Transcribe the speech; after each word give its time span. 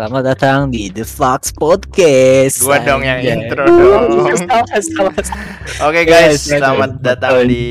Selamat 0.00 0.32
datang 0.32 0.72
di 0.72 0.88
The 0.88 1.04
Fox 1.04 1.52
Podcast. 1.52 2.64
Gua 2.64 2.80
dong 2.80 3.04
yang 3.04 3.20
Anjay. 3.20 3.36
intro 3.36 3.68
dong. 3.68 4.24
Oke 5.84 6.00
Yes, 6.00 6.08
guys, 6.08 6.40
betul. 6.40 6.56
selamat 6.56 6.90
datang 7.04 7.44
di 7.44 7.64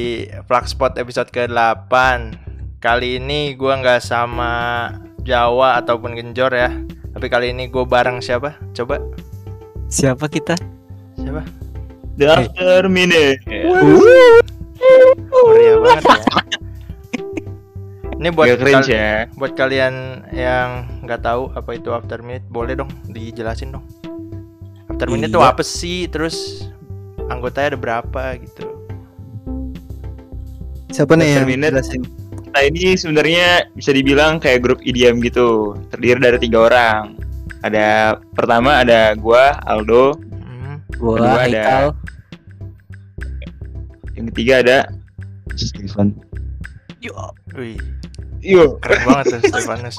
Flagspot 0.46 0.94
episode 1.02 1.34
ke-8 1.34 1.90
Kali 2.78 3.18
ini 3.18 3.58
gua 3.58 3.82
nggak 3.82 4.06
sama 4.06 4.54
Jawa 5.26 5.82
ataupun 5.82 6.14
Genjor 6.14 6.54
ya 6.54 6.70
Tapi 7.18 7.34
kali 7.34 7.50
ini 7.50 7.66
gue 7.66 7.82
bareng 7.82 8.22
siapa? 8.22 8.54
Coba, 8.78 9.02
Siapa 9.90 10.30
kita? 10.30 10.54
siapa? 11.18 11.42
The 12.14 12.30
After 12.30 12.86
Minute. 12.86 13.42
Meriah 15.34 15.82
banget 15.82 16.06
ya 16.06 16.29
Ini 18.20 18.30
buat, 18.30 18.46
Gak 18.46 18.60
cringe 18.60 18.84
kal- 18.84 18.92
ya. 18.92 19.12
buat 19.34 19.54
kalian 19.54 19.94
yang 20.30 20.68
nggak 21.02 21.22
tahu 21.22 21.50
apa 21.50 21.72
itu 21.72 21.90
after 21.90 22.20
minute 22.20 22.44
Boleh 22.46 22.76
dong 22.76 22.92
dijelasin 23.06 23.72
dong 23.72 23.88
After 24.86 25.08
minute 25.08 25.30
tuh 25.30 25.40
Iya. 25.40 25.50
apa 25.50 25.64
sih? 25.64 26.04
Terus 26.06 26.68
anggotanya 27.26 27.68
ada 27.70 27.80
berapa 27.80 28.24
gitu 28.38 28.68
Siapa 30.90 31.14
nih 31.14 31.32
After 31.32 31.40
yang 31.40 31.48
Minute. 31.48 31.72
jelasin? 31.72 32.02
Kita 32.44 32.60
ini 32.66 32.84
sebenarnya 32.94 33.48
bisa 33.72 33.92
dibilang 33.92 34.36
kayak 34.36 34.60
grup 34.60 34.82
EDM 34.82 35.22
gitu. 35.22 35.78
Terdiri 35.88 36.18
dari 36.18 36.38
tiga 36.38 36.66
orang. 36.66 37.14
Ada 37.62 37.88
pertama 38.32 38.82
ada 38.82 39.14
gua 39.14 39.54
Aldo, 39.64 40.18
Hmm. 40.34 40.82
Gua 40.98 41.14
Kedua 41.16 41.30
ada- 41.30 41.46
Haikal. 41.46 41.86
yang 44.12 44.26
ketiga 44.34 44.54
ada 44.60 44.78
Steven. 45.54 46.18
Wih, 47.52 47.78
Yo. 48.40 48.80
keren 48.80 49.00
banget 49.04 49.26
tuh 49.34 49.40
Stefanus. 49.46 49.98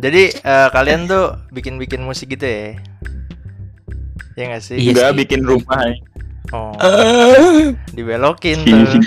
Jadi 0.00 0.32
eh, 0.32 0.68
kalian 0.72 1.04
tuh 1.04 1.36
bikin-bikin 1.52 2.00
musik 2.00 2.32
gitu 2.32 2.44
ya? 2.44 2.76
Ya 4.34 4.44
nggak 4.48 4.62
sih? 4.64 4.76
Iya 4.76 4.90
Juga 4.90 5.04
sih. 5.06 5.16
bikin 5.20 5.40
rumah, 5.44 5.82
Oh, 6.50 6.74
dibelokin 7.96 8.58
Iya. 8.64 8.90
tuh. 8.90 9.04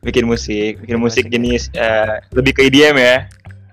bikin 0.00 0.28
musik, 0.28 0.80
bikin 0.84 1.00
musik 1.00 1.24
musik. 1.24 1.32
jenis 1.32 1.62
eh, 1.72 2.20
lebih 2.32 2.52
ke 2.52 2.68
EDM 2.68 2.96
ya. 2.96 3.16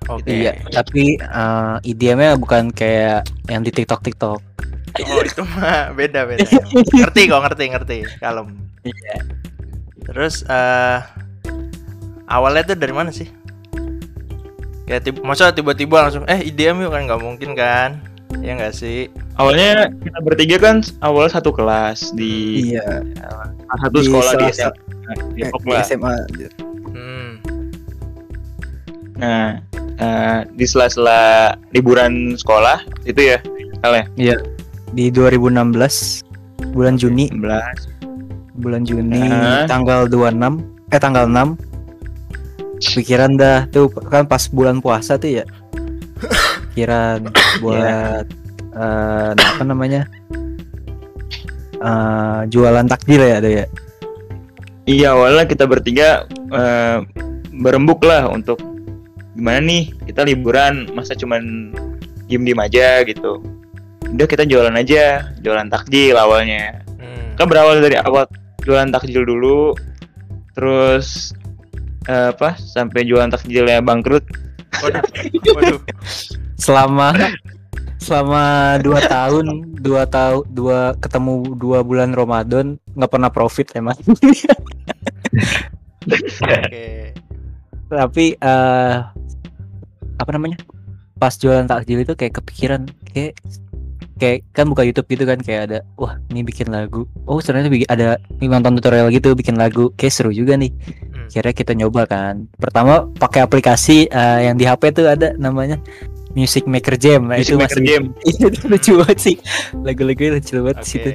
Oke. 0.08 0.31
Iya, 0.31 0.55
tapi 0.71 1.19
uh, 1.19 1.83
IDM-nya 1.83 2.39
bukan 2.39 2.71
kayak 2.71 3.27
yang 3.52 3.59
di 3.59 3.75
TikTok 3.75 4.08
TikTok. 4.08 4.39
Oh 5.03 5.19
itu 5.19 5.43
mah 5.43 5.91
beda 5.91 6.23
beda. 6.23 6.47
ngerti 6.95 7.27
kok 7.27 7.41
ngerti 7.43 7.63
ngerti. 7.75 7.97
Kalem. 8.23 8.55
Iya. 8.88 9.15
Terus 10.08 10.47
eh 10.47 10.99
awalnya 12.28 12.64
tuh 12.67 12.78
dari 12.78 12.94
mana 12.94 13.09
sih? 13.09 13.28
Ya 14.88 15.03
tiba, 15.03 15.20
masa 15.20 15.52
tiba-tiba 15.52 16.00
langsung 16.00 16.23
eh 16.25 16.39
IDM 16.44 16.80
yuk 16.80 16.92
kan 16.92 17.03
nggak 17.03 17.20
mungkin 17.20 17.52
kan? 17.53 18.00
Ya 18.39 18.56
nggak 18.56 18.72
sih? 18.72 19.11
Awalnya 19.36 19.92
kita 20.00 20.20
bertiga 20.23 20.55
kan 20.59 20.75
awal 21.00 21.28
satu 21.28 21.52
kelas 21.52 22.11
di 22.11 22.72
Iya. 22.72 23.03
satu 23.83 24.00
Di 24.00 24.05
sekolah 24.08 24.31
di 24.33 24.45
SMA. 24.50 24.72
Di 25.36 25.42
Eh. 25.44 25.83
SMA. 25.83 26.14
Hmm. 26.92 27.31
Nah, 29.17 29.59
eh, 29.98 30.39
di 30.53 30.66
sela-sela 30.66 31.52
liburan 31.73 32.38
sekolah 32.38 32.80
itu 33.03 33.33
ya, 33.33 33.39
kalian 33.81 34.08
Di 34.88 35.11
2016 35.11 36.23
bulan 36.71 36.95
Juni, 36.95 37.27
11 37.27 37.92
bulan 38.55 38.82
Juni 38.82 39.20
Ah. 39.21 39.67
tanggal 39.67 40.08
26 40.08 40.64
eh 40.89 40.98
tanggal 40.98 41.27
6 41.27 41.60
pikiran 42.77 43.38
dah 43.38 43.65
tuh 43.70 43.89
kan 43.89 44.30
pas 44.30 44.45
bulan 44.49 44.82
puasa 44.82 45.17
tuh 45.17 45.42
ya. 45.42 45.45
Pikiran 46.73 47.26
buat 47.64 48.26
eh, 48.73 49.32
apa 49.54 49.64
namanya? 49.65 50.05
Eh, 51.77 52.42
jualan 52.49 52.86
takjil 52.89 53.21
ya 53.21 53.37
ada 53.42 53.49
ya. 53.49 53.66
Iya 54.87 55.08
awalnya 55.14 55.45
kita 55.45 55.67
bertiga 55.67 56.26
eh, 56.54 56.98
berembuk 57.58 58.05
lah 58.05 58.30
untuk 58.30 58.61
gimana 59.37 59.61
nih 59.61 59.93
kita 60.10 60.26
liburan 60.26 60.89
masa 60.98 61.14
cuman 61.14 61.73
diem 62.26 62.43
diem 62.43 62.60
aja 62.60 63.05
gitu. 63.05 63.42
Udah 64.08 64.26
kita 64.26 64.48
jualan 64.48 64.73
aja, 64.73 65.36
jualan 65.43 65.67
takjil 65.67 66.16
awalnya. 66.16 66.82
Hmm. 66.98 67.36
Kan 67.36 67.45
berawal 67.52 67.83
dari 67.83 67.99
awal 67.99 68.26
jualan 68.64 68.89
takjil 68.89 69.27
dulu, 69.27 69.76
terus 70.55 71.36
eh, 72.07 72.27
apa 72.33 72.55
sampai 72.57 73.03
jualan 73.05 73.29
takjilnya 73.29 73.83
bangkrut. 73.83 74.23
Waduh. 74.83 75.03
Waduh. 75.57 75.81
selama 76.57 77.13
selama 78.01 78.77
dua 78.81 78.99
tahun 79.05 79.45
dua 79.77 80.03
tahun 80.09 80.43
dua 80.53 80.95
ketemu 80.97 81.53
dua 81.57 81.79
bulan 81.85 82.13
Ramadan 82.13 82.77
nggak 82.95 83.11
pernah 83.11 83.29
profit 83.29 83.67
emang 83.77 83.97
Oke. 86.07 87.13
tapi 87.89 88.25
eh 88.37 88.95
apa 90.17 90.29
namanya 90.33 90.57
pas 91.17 91.33
jualan 91.37 91.65
takjil 91.65 92.05
itu 92.05 92.13
kayak 92.13 92.41
kepikiran 92.41 92.85
kayak 93.11 93.37
kayak 94.17 94.44
kan 94.52 94.66
buka 94.66 94.82
YouTube 94.82 95.08
gitu 95.08 95.23
kan 95.23 95.38
kayak 95.38 95.61
ada 95.70 95.78
wah 95.95 96.17
ini 96.28 96.42
bikin 96.42 96.67
lagu. 96.67 97.05
Oh 97.23 97.38
ternyata 97.38 97.70
bikin 97.70 97.88
ada 97.88 98.17
ini 98.38 98.45
nonton 98.45 98.76
tutorial 98.76 99.08
gitu 99.10 99.32
bikin 99.32 99.55
lagu. 99.55 99.94
Kayak 99.94 100.14
seru 100.14 100.32
juga 100.32 100.58
nih. 100.58 100.73
Hmm. 100.73 101.30
kira 101.30 101.52
kita 101.52 101.72
nyoba 101.72 102.04
kan. 102.04 102.50
Pertama 102.55 103.05
pakai 103.14 103.42
aplikasi 103.42 104.08
eh, 104.08 104.39
yang 104.45 104.55
di 104.55 104.66
HP 104.66 104.92
tuh 104.92 105.05
ada 105.05 105.32
namanya 105.36 105.78
Music 106.33 106.66
Maker 106.66 106.95
Jam. 106.95 107.26
Nah, 107.26 107.38
Music 107.38 107.54
itu 107.54 107.58
Maker 107.58 107.80
masih 107.80 107.88
Jam. 107.88 108.04
itu 108.30 108.45
lucu 108.66 108.92
banget 109.00 109.17
sih. 109.17 109.36
Lagu-lagunya 109.78 110.32
lucu 110.38 110.54
banget 110.60 110.78
Oke. 110.78 110.88
situ 110.88 111.11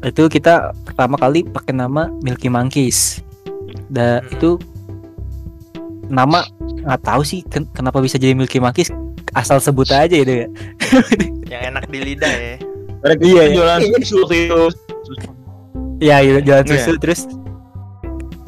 itu 0.00 0.32
kita 0.32 0.72
pertama 0.80 1.20
kali 1.20 1.44
pakai 1.44 1.76
nama 1.76 2.08
Milky 2.24 2.48
Monkeys. 2.48 3.20
Da 3.92 4.20
Hmm. 4.20 4.32
itu 4.32 4.50
nama 6.10 6.42
nggak 6.82 7.02
tahu 7.04 7.22
sih 7.22 7.40
ken- 7.46 7.68
kenapa 7.70 8.00
bisa 8.00 8.16
jadi 8.16 8.34
Milky 8.34 8.58
Monkeys 8.58 8.90
asal 9.32 9.58
sebut 9.58 9.88
aja 9.88 10.12
itu 10.12 10.44
ya 10.44 10.48
Yang 11.50 11.62
enak 11.68 11.84
di 11.86 11.98
lidah 12.00 12.30
ya. 12.30 12.54
Karena 13.00 13.14
kita 13.16 13.26
Iya, 13.26 13.42
iya. 13.42 13.52
jualan 13.52 13.80
susu 13.98 14.14
waktu 14.20 14.36
itu. 14.38 14.62
ya 16.00 16.16
iya, 16.18 16.38
jalan 16.40 16.64
Iya. 16.64 16.72
susu 16.74 16.92
terus 16.96 17.20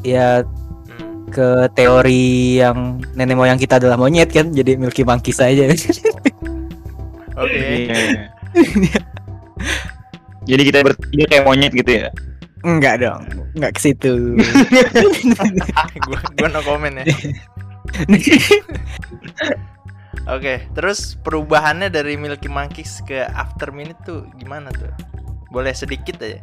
ya 0.01 0.27
Hmm. 0.83 1.25
ke 1.27 1.47
teori 1.71 2.25
yang 2.57 2.77
nenek 3.11 3.33
moyang 3.33 3.55
kita 3.55 3.75
adalah 3.75 3.95
monyet 3.95 4.27
kan 4.27 4.49
jadi 4.49 4.75
Milky 4.75 5.01
Monkeys 5.01 5.39
aja 5.39 5.65
Oke. 7.33 7.57
Iya. 7.89 8.99
Jadi 10.43 10.61
kita 10.63 10.79
bertiga 10.81 11.25
kayak 11.27 11.43
monyet 11.43 11.71
gitu 11.71 11.91
ya. 11.97 12.09
enggak 12.61 12.99
dong 12.99 13.19
enggak 13.53 13.73
ke 13.73 13.79
situ 13.81 14.39
gua 16.05 16.19
gua 16.33 16.47
no 16.47 16.59
comment 16.61 16.95
ya. 16.95 17.05
Oke, 20.23 20.63
terus 20.71 21.19
perubahannya 21.19 21.91
dari 21.91 22.15
Milky 22.15 22.47
Monkeys 22.47 23.03
ke 23.03 23.27
After 23.27 23.75
Minute 23.75 23.99
tuh 24.07 24.23
gimana 24.39 24.71
tuh? 24.71 24.91
Boleh 25.51 25.75
sedikit 25.75 26.23
aja. 26.23 26.39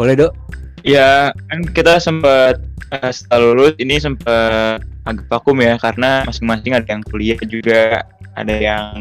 boleh 0.00 0.16
dok 0.16 0.32
Ya 0.80 1.28
kan 1.52 1.60
kita 1.76 2.00
sempat 2.00 2.56
eh, 2.88 3.12
setelah 3.12 3.52
lulus 3.52 3.76
ini 3.76 4.00
sempat 4.00 4.80
agak 5.04 5.28
vakum 5.28 5.60
ya 5.60 5.76
karena 5.76 6.24
masing-masing 6.24 6.72
ada 6.72 6.88
yang 6.88 7.04
kuliah 7.04 7.36
juga, 7.44 8.08
ada 8.32 8.54
yang 8.56 8.96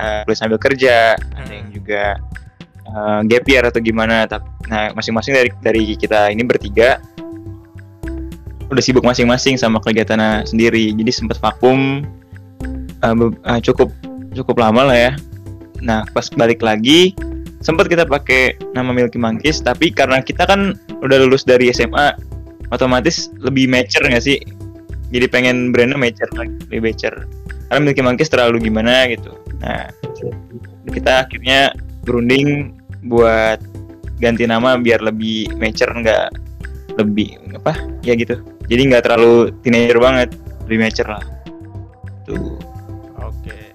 eh, 0.00 0.24
kuliah 0.24 0.40
sambil 0.40 0.56
kerja, 0.56 1.12
ada 1.20 1.52
yang 1.52 1.68
juga 1.68 2.16
eh, 2.88 3.20
gap 3.28 3.44
year 3.52 3.68
atau 3.68 3.84
gimana. 3.84 4.24
Nah 4.72 4.96
masing-masing 4.96 5.36
dari 5.36 5.50
dari 5.60 5.92
kita 5.92 6.32
ini 6.32 6.40
bertiga 6.40 7.04
udah 8.70 8.82
sibuk 8.82 9.02
masing-masing 9.02 9.58
sama 9.58 9.82
kegiatannya 9.82 10.46
sendiri, 10.46 10.94
jadi 10.94 11.10
sempat 11.10 11.42
vakum 11.42 12.06
be- 13.02 13.34
eh, 13.34 13.60
cukup 13.66 13.90
cukup 14.32 14.62
lama 14.62 14.94
lah 14.94 14.98
ya. 15.10 15.12
Nah 15.82 16.06
pas 16.14 16.30
balik 16.30 16.62
lagi 16.62 17.12
sempat 17.60 17.90
kita 17.90 18.06
pakai 18.06 18.56
nama 18.72 18.94
Milky 18.94 19.18
Monkeys 19.20 19.60
tapi 19.60 19.90
karena 19.92 20.22
kita 20.22 20.46
kan 20.46 20.78
udah 21.02 21.16
lulus 21.26 21.42
dari 21.42 21.68
SMA 21.74 22.14
otomatis 22.70 23.28
lebih 23.42 23.66
mature 23.66 24.06
nggak 24.06 24.24
sih? 24.24 24.38
Jadi 25.10 25.26
pengen 25.26 25.74
brandnya 25.74 25.98
mature 25.98 26.30
lagi 26.38 26.54
lebih 26.70 26.94
mature. 26.94 27.26
Karena 27.66 27.80
Milky 27.82 28.02
Monkeys 28.06 28.30
terlalu 28.30 28.70
gimana 28.70 29.10
gitu. 29.10 29.34
Nah 29.58 29.90
kita 30.94 31.26
akhirnya 31.26 31.74
berunding 32.06 32.78
buat 33.08 33.58
ganti 34.20 34.44
nama 34.44 34.76
biar 34.76 35.00
lebih 35.00 35.48
mature 35.56 35.90
nggak 35.90 36.28
lebih 37.00 37.40
apa 37.56 37.72
ya 38.04 38.12
gitu 38.12 38.36
jadi 38.70 38.82
nggak 38.86 39.02
terlalu 39.04 39.50
teenager 39.66 39.98
banget 39.98 40.30
lebih 40.64 40.78
mature 40.86 41.10
lah 41.10 41.24
tuh 42.24 42.56
Oke. 43.20 43.74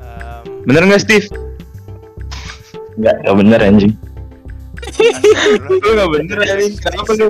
Em, 0.00 0.42
bener 0.66 0.82
nggak 0.88 1.02
Steve 1.04 1.28
Enggak, 2.92 3.16
enggak 3.24 3.36
bener 3.40 3.60
anjing. 3.64 3.94
Lu 5.64 5.90
nggak 5.96 6.10
bener 6.12 6.36
Lin. 6.44 6.72
Kenapa 6.76 7.12
lu? 7.16 7.26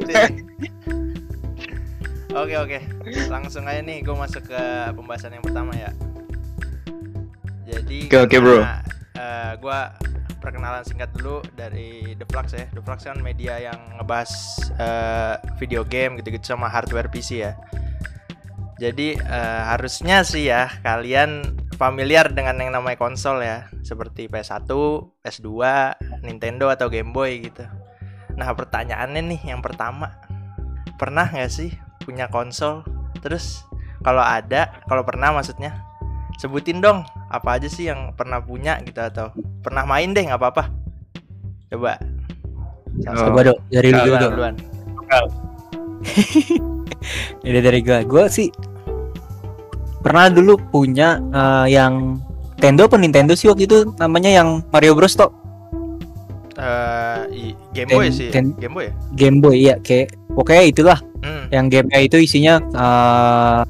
Oke 2.32 2.54
oke, 2.56 2.78
langsung 3.28 3.68
aja 3.68 3.84
nih 3.84 4.00
gue 4.00 4.16
masuk 4.16 4.42
ke 4.48 4.62
pembahasan 4.96 5.36
yang 5.36 5.44
pertama 5.44 5.70
ya. 5.76 5.92
Jadi 7.68 8.08
Oke, 8.08 8.18
oke, 8.24 8.36
bro. 8.40 8.64
Gue 9.12 9.60
gua 9.60 9.92
perkenalan 10.42 10.82
singkat 10.82 11.14
dulu 11.14 11.38
dari 11.54 12.18
The 12.18 12.26
Flux 12.26 12.56
ya. 12.56 12.66
The 12.74 12.82
Flux 12.82 13.06
kan 13.06 13.22
media 13.22 13.62
yang 13.62 13.78
ngebahas 14.00 14.32
eh, 14.74 15.34
video 15.62 15.86
game 15.86 16.18
gitu-gitu 16.18 16.56
sama 16.56 16.66
hardware 16.66 17.06
PC 17.06 17.46
ya. 17.46 17.54
Jadi 18.82 19.14
eh, 19.14 19.62
harusnya 19.70 20.26
sih 20.26 20.50
ya 20.50 20.66
kalian 20.82 21.62
familiar 21.78 22.30
dengan 22.34 22.58
yang 22.58 22.74
namanya 22.74 22.98
konsol 22.98 23.42
ya, 23.42 23.70
seperti 23.86 24.26
PS1, 24.26 24.70
PS2, 25.22 25.50
Nintendo 26.26 26.70
atau 26.70 26.90
Game 26.90 27.14
Boy 27.14 27.46
gitu. 27.46 27.62
Nah 28.34 28.50
pertanyaannya 28.54 29.22
nih 29.22 29.40
yang 29.54 29.62
pertama, 29.62 30.14
pernah 30.98 31.26
nggak 31.26 31.50
sih 31.50 31.70
punya 32.02 32.26
konsol? 32.30 32.82
Terus 33.22 33.62
kalau 34.02 34.22
ada, 34.22 34.82
kalau 34.90 35.06
pernah 35.06 35.30
maksudnya, 35.30 35.78
sebutin 36.36 36.80
dong 36.80 37.04
apa 37.28 37.56
aja 37.56 37.68
sih 37.68 37.88
yang 37.88 38.12
pernah 38.12 38.38
punya 38.38 38.78
gitu 38.82 38.98
atau 38.98 39.30
pernah 39.60 39.84
main 39.84 40.12
deh 40.12 40.22
nggak 40.22 40.38
apa-apa. 40.38 40.68
Coba. 41.68 41.96
Oh. 43.08 43.16
Coba 43.32 43.40
dong 43.48 43.58
dari 43.68 43.88
lu 43.88 44.00
dulu 44.02 44.16
duluan. 44.30 44.54
Ini 47.46 47.58
dari 47.58 47.80
gua. 47.82 48.04
Gua 48.04 48.24
sih 48.28 48.48
pernah 50.02 50.26
dulu 50.28 50.58
punya 50.70 51.22
eh, 51.30 51.66
yang 51.72 52.18
Nintendo 52.58 52.86
apa 52.86 52.96
Nintendo 52.98 53.32
sih 53.34 53.50
waktu 53.50 53.66
itu 53.66 53.90
namanya 53.98 54.30
yang 54.30 54.62
Mario 54.70 54.94
Bros 54.94 55.18
toh 55.18 55.30
i- 57.30 57.58
Game 57.74 57.90
Boy 57.90 58.06
Ten- 58.06 58.14
sih, 58.14 58.26
ya? 58.30 58.32
ten- 58.34 58.54
Game 58.54 58.74
Boy 58.74 58.86
ya. 58.86 58.94
Game 59.18 59.38
Boy 59.42 59.56
ya 59.58 59.74
kayak 59.82 60.14
pokoknya 60.30 60.64
itulah 60.66 60.98
Hmm. 61.22 61.46
yang 61.54 61.70
gamenya 61.70 62.00
itu 62.02 62.18
isinya 62.18 62.58
eh, 62.62 63.62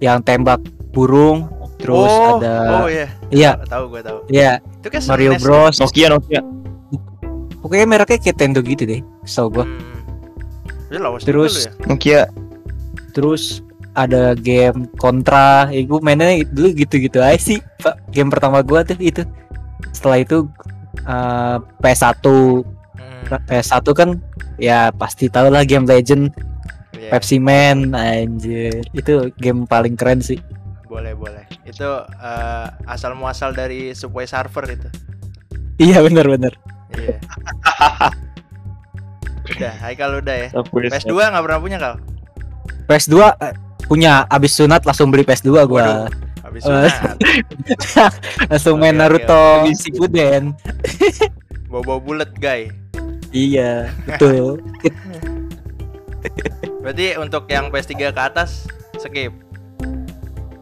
yang 0.00 0.24
tembak 0.24 0.60
burung 0.92 1.48
terus 1.82 2.06
oh, 2.08 2.38
ada 2.38 2.54
Oh 2.78 2.86
iya, 2.86 3.06
iya. 3.28 3.50
Tahu 3.66 3.84
gue 3.90 4.00
tahu. 4.00 4.18
iya. 4.30 4.62
Itu 4.78 4.88
kan 4.88 5.02
Mario 5.10 5.30
SNES 5.30 5.34
ya? 5.34 5.42
Bros 5.42 5.76
Nokia 5.76 6.06
Nokia. 6.08 6.40
Pokoknya 7.58 7.86
mereknya 7.86 8.18
kayak 8.18 8.36
Nintendo 8.38 8.60
gitu 8.62 8.82
deh 8.86 9.00
so 9.22 9.46
gua. 9.46 9.66
Hmm. 9.66 11.18
Terus- 11.18 11.66
ya? 11.66 11.72
Nokia. 11.84 12.20
terus 13.12 13.60
ada 13.92 14.32
game 14.32 14.88
kontra 14.96 15.68
ya 15.68 15.84
gue 15.84 16.00
mainnya 16.00 16.32
dulu 16.48 16.72
gitu-gitu 16.72 17.20
aja 17.20 17.36
sih 17.36 17.58
pak. 17.78 18.00
Game 18.08 18.32
pertama 18.32 18.64
gua 18.64 18.80
tuh 18.82 18.96
itu. 18.96 19.20
Setelah 19.92 20.22
itu 20.22 20.48
eh, 21.02 21.56
PS1 21.78 22.24
Hmm, 22.92 23.40
PS1 23.48 23.86
kan 23.92 24.08
ya 24.56 24.92
pasti 24.92 25.28
tau 25.28 25.48
lah 25.48 25.64
game 25.64 25.84
Legend. 25.84 26.32
Iya. 26.92 27.08
Pepsi 27.12 27.36
Man 27.36 27.92
anjir. 27.92 28.80
Itu 28.92 29.28
game 29.36 29.64
paling 29.64 29.96
keren 29.96 30.20
sih 30.20 30.40
Boleh 30.92 31.16
boleh. 31.16 31.48
Itu 31.64 31.88
eh, 32.04 32.66
asal 32.84 33.16
muasal 33.16 33.50
dari 33.50 33.96
Subway 33.96 34.28
Surfer 34.28 34.68
itu. 34.68 34.88
iya 35.80 35.98
bener 35.98 36.28
bener 36.28 36.52
Iya. 36.92 37.16
udah, 39.48 39.72
Haikal 39.80 40.20
udah 40.20 40.36
ya. 40.36 40.48
Subway 40.52 40.86
PS2 40.86 41.16
nggak 41.16 41.42
pernah 41.42 41.58
punya 41.58 41.78
kal? 41.80 41.94
PS2 42.84 43.14
eh, 43.40 43.54
punya 43.82 44.28
abis 44.28 44.52
sunat 44.54 44.84
langsung 44.84 45.08
beli 45.08 45.24
PS2 45.24 45.48
gua 45.64 46.12
Eh, 46.44 46.60
sunat. 46.60 47.16
langsung 48.52 48.76
main 48.76 48.92
oke, 48.92 49.00
Naruto 49.00 49.42
Shippuden 49.72 50.52
Bawa-bawa 51.72 51.98
bulat 51.98 52.30
guy. 52.36 52.68
iya 53.32 53.88
betul 54.04 54.60
Berarti 56.84 57.16
untuk 57.16 57.48
yang 57.48 57.70
PS3 57.70 58.12
ke 58.12 58.20
atas 58.20 58.68
skip. 58.96 59.32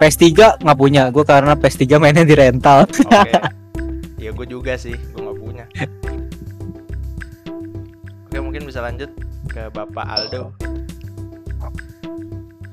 PS3 0.00 0.24
nggak 0.58 0.78
punya 0.80 1.12
gue 1.12 1.20
karena 1.22 1.52
PS3 1.52 2.00
mainnya 2.00 2.24
di 2.24 2.32
rental 2.32 2.88
Oke. 2.88 3.32
Iya 4.20 4.36
gue 4.36 4.44
juga 4.44 4.76
sih, 4.76 4.92
gue 4.92 5.16
nggak 5.16 5.38
punya. 5.40 5.64
Oke 8.28 8.36
mungkin 8.36 8.68
bisa 8.68 8.84
lanjut 8.84 9.08
ke 9.48 9.72
Bapak 9.72 10.04
Aldo. 10.04 10.52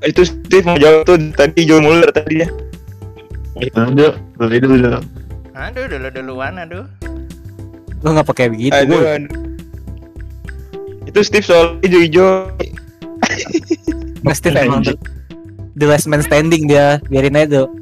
Itu 0.03 0.27
Steve 0.27 0.67
mau 0.67 0.75
jawab 0.75 1.07
tuh 1.07 1.15
tadi 1.31 1.63
Joe 1.63 1.79
Muller 1.79 2.11
tadi 2.11 2.43
ya 2.43 2.49
Aduh, 3.73 4.13
boleh 4.35 4.59
dulu 4.59 4.75
dong. 4.77 5.05
Aduh 5.55 5.87
dulu 5.87 6.07
duluan 6.11 6.59
aduh. 6.59 6.85
gue 7.97 8.09
nggak 8.11 8.27
pakai 8.27 8.51
begitu 8.51 8.77
Aduh, 8.77 8.93
gua. 8.93 9.15
aduh. 9.17 9.31
Itu 11.07 11.19
Steve 11.23 11.47
soal 11.47 11.79
hijau-hijau 11.81 12.51
Nggak, 14.21 14.35
Steve 14.35 14.59
emang 14.59 14.83
the, 15.77 15.85
last 15.85 16.09
man 16.09 16.25
standing 16.25 16.65
dia 16.65 16.97
biarin 17.07 17.37
aja 17.37 17.63
tuh. 17.63 17.69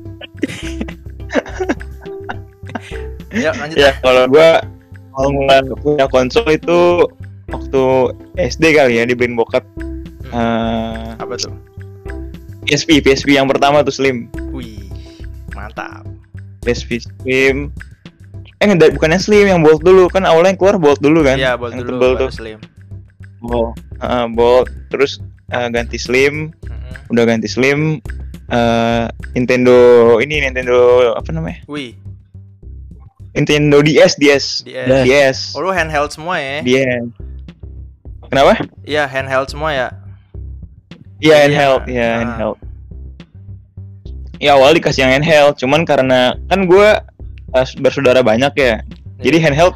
Yuk 3.36 3.54
lanjut. 3.56 3.76
Ya 3.76 3.92
kalau 4.04 4.28
gua 4.32 4.64
kalau 5.16 5.30
mulai 5.32 5.64
punya 5.80 6.06
konsol 6.12 6.48
itu 6.52 7.08
waktu 7.52 7.84
SD 8.36 8.76
kali 8.76 9.00
ya 9.00 9.08
dibeliin 9.08 9.40
bokap 9.40 9.64
eh, 10.32 11.16
Apa 11.20 11.40
tuh? 11.40 11.56
PSP 12.66 13.00
PSP 13.00 13.38
yang 13.38 13.46
pertama 13.46 13.86
tuh 13.86 13.94
Slim. 13.94 14.28
Wih, 14.50 14.90
mantap. 15.54 16.04
PSP 16.66 17.06
Slim. 17.06 17.70
Eh 18.58 18.66
enggak 18.66 18.98
bukannya 18.98 19.22
Slim 19.22 19.46
yang 19.46 19.62
Bolt 19.62 19.86
dulu. 19.86 20.10
Kan 20.10 20.26
awalnya 20.26 20.56
yang 20.56 20.60
keluar 20.60 20.78
Bolt 20.82 21.00
dulu 21.04 21.22
kan? 21.22 21.38
Iya, 21.38 21.54
bol 21.60 21.70
yang 21.70 21.86
dulu 21.86 21.92
tebel 21.94 22.12
tuh. 22.18 22.30
Slim. 22.34 22.60
Bolt. 23.44 23.78
Heeh, 24.02 24.26
Bolt. 24.34 24.68
Terus 24.90 25.22
eh, 25.48 25.68
ganti 25.70 25.96
Slim 25.96 26.50
Mm-mm. 26.56 27.10
udah 27.10 27.24
ganti 27.24 27.46
Slim 27.46 28.00
eh 28.46 29.06
Nintendo 29.32 29.76
ini 30.18 30.40
Nintendo 30.40 30.78
apa 31.12 31.30
namanya 31.30 31.66
Wih, 31.66 31.98
Nintendo 33.32 33.82
DS 33.82 34.16
DS 34.16 34.46
Dah. 34.64 35.02
DS 35.02 35.54
Oh 35.54 35.62
lu 35.62 35.70
handheld 35.70 36.10
semua 36.10 36.38
ya? 36.38 36.62
DS 36.62 37.10
kenapa 38.26 38.58
Iya 38.84 39.06
handheld 39.06 39.48
semua 39.48 39.70
ya. 39.70 39.88
Iya 41.16 41.32
Iya. 41.32 41.38
handheld, 41.42 41.82
iya 41.88 42.06
Ah. 42.06 42.18
handheld. 42.20 42.58
Ya 44.36 44.52
awal 44.54 44.74
dikasih 44.74 45.04
yang 45.04 45.16
handheld, 45.16 45.56
cuman 45.56 45.82
karena 45.82 46.36
kan 46.46 46.66
gue 46.66 46.90
bersaudara 47.80 48.20
banyak 48.20 48.52
ya, 48.54 48.84
jadi 49.18 49.38
Iya. 49.40 49.44
handheld 49.48 49.76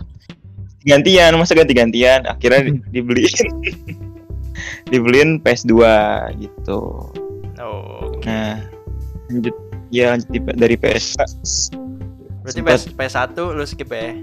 gantian, 0.82 1.32
masa 1.34 1.54
ganti-gantian, 1.54 2.28
akhirnya 2.28 2.68
di- 2.68 2.84
dibeliin, 2.92 3.32
dibeliin 4.86 5.38
PS2 5.38 5.74
gitu. 6.38 6.80
Oh, 7.58 7.82
oke. 8.06 8.24
Nah, 8.24 8.60
lanjut, 9.28 9.56
ya 9.90 10.14
lanjut 10.14 10.30
di- 10.30 10.56
dari 10.56 10.76
PS. 10.76 11.16
Berarti 12.42 12.60
sempat- 12.60 12.88
PS 12.90 12.94
PS1 12.94 13.38
lu 13.52 13.64
skip 13.64 13.90
ya. 13.90 14.16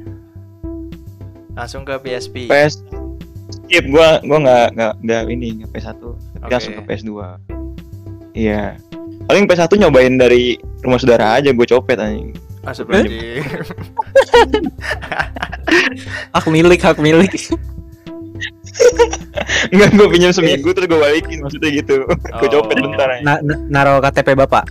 Langsung 1.53 1.83
ke 1.83 1.95
PSP. 1.99 2.47
PS 2.47 2.81
skip 3.47 3.85
gue 3.85 4.09
gue 4.21 4.39
nggak 4.39 4.75
nggak 4.75 4.93
nggak 5.03 5.23
ini 5.29 5.63
nggak 5.63 5.71
PS1 5.73 6.03
Oke. 6.03 6.51
langsung 6.51 6.75
ke 6.75 6.83
PS2 6.83 7.11
iya 8.35 8.75
paling 9.27 9.47
PS1 9.47 9.71
nyobain 9.77 10.15
dari 10.15 10.55
rumah 10.83 10.99
saudara 10.99 11.39
aja 11.39 11.51
gue 11.51 11.63
copet 11.65 11.95
anjing 11.97 12.35
Masuk 12.63 12.91
berarti. 12.91 13.39
hak 16.33 16.47
milik 16.47 16.83
hak 16.83 16.99
milik 16.99 17.31
Enggak, 19.69 19.91
gue 19.93 20.07
pinjam 20.09 20.33
seminggu 20.33 20.69
terus 20.71 20.87
gue 20.87 20.99
balikin 20.99 21.39
maksudnya 21.41 21.71
gitu. 21.75 21.95
gue 22.07 22.49
copet 22.49 22.77
Oh. 22.77 22.83
bentar 22.85 23.09
aja. 23.11 23.23
Na- 23.23 23.43
na- 23.43 23.61
naro 23.67 23.99
KTP 24.01 24.35
bapak 24.35 24.65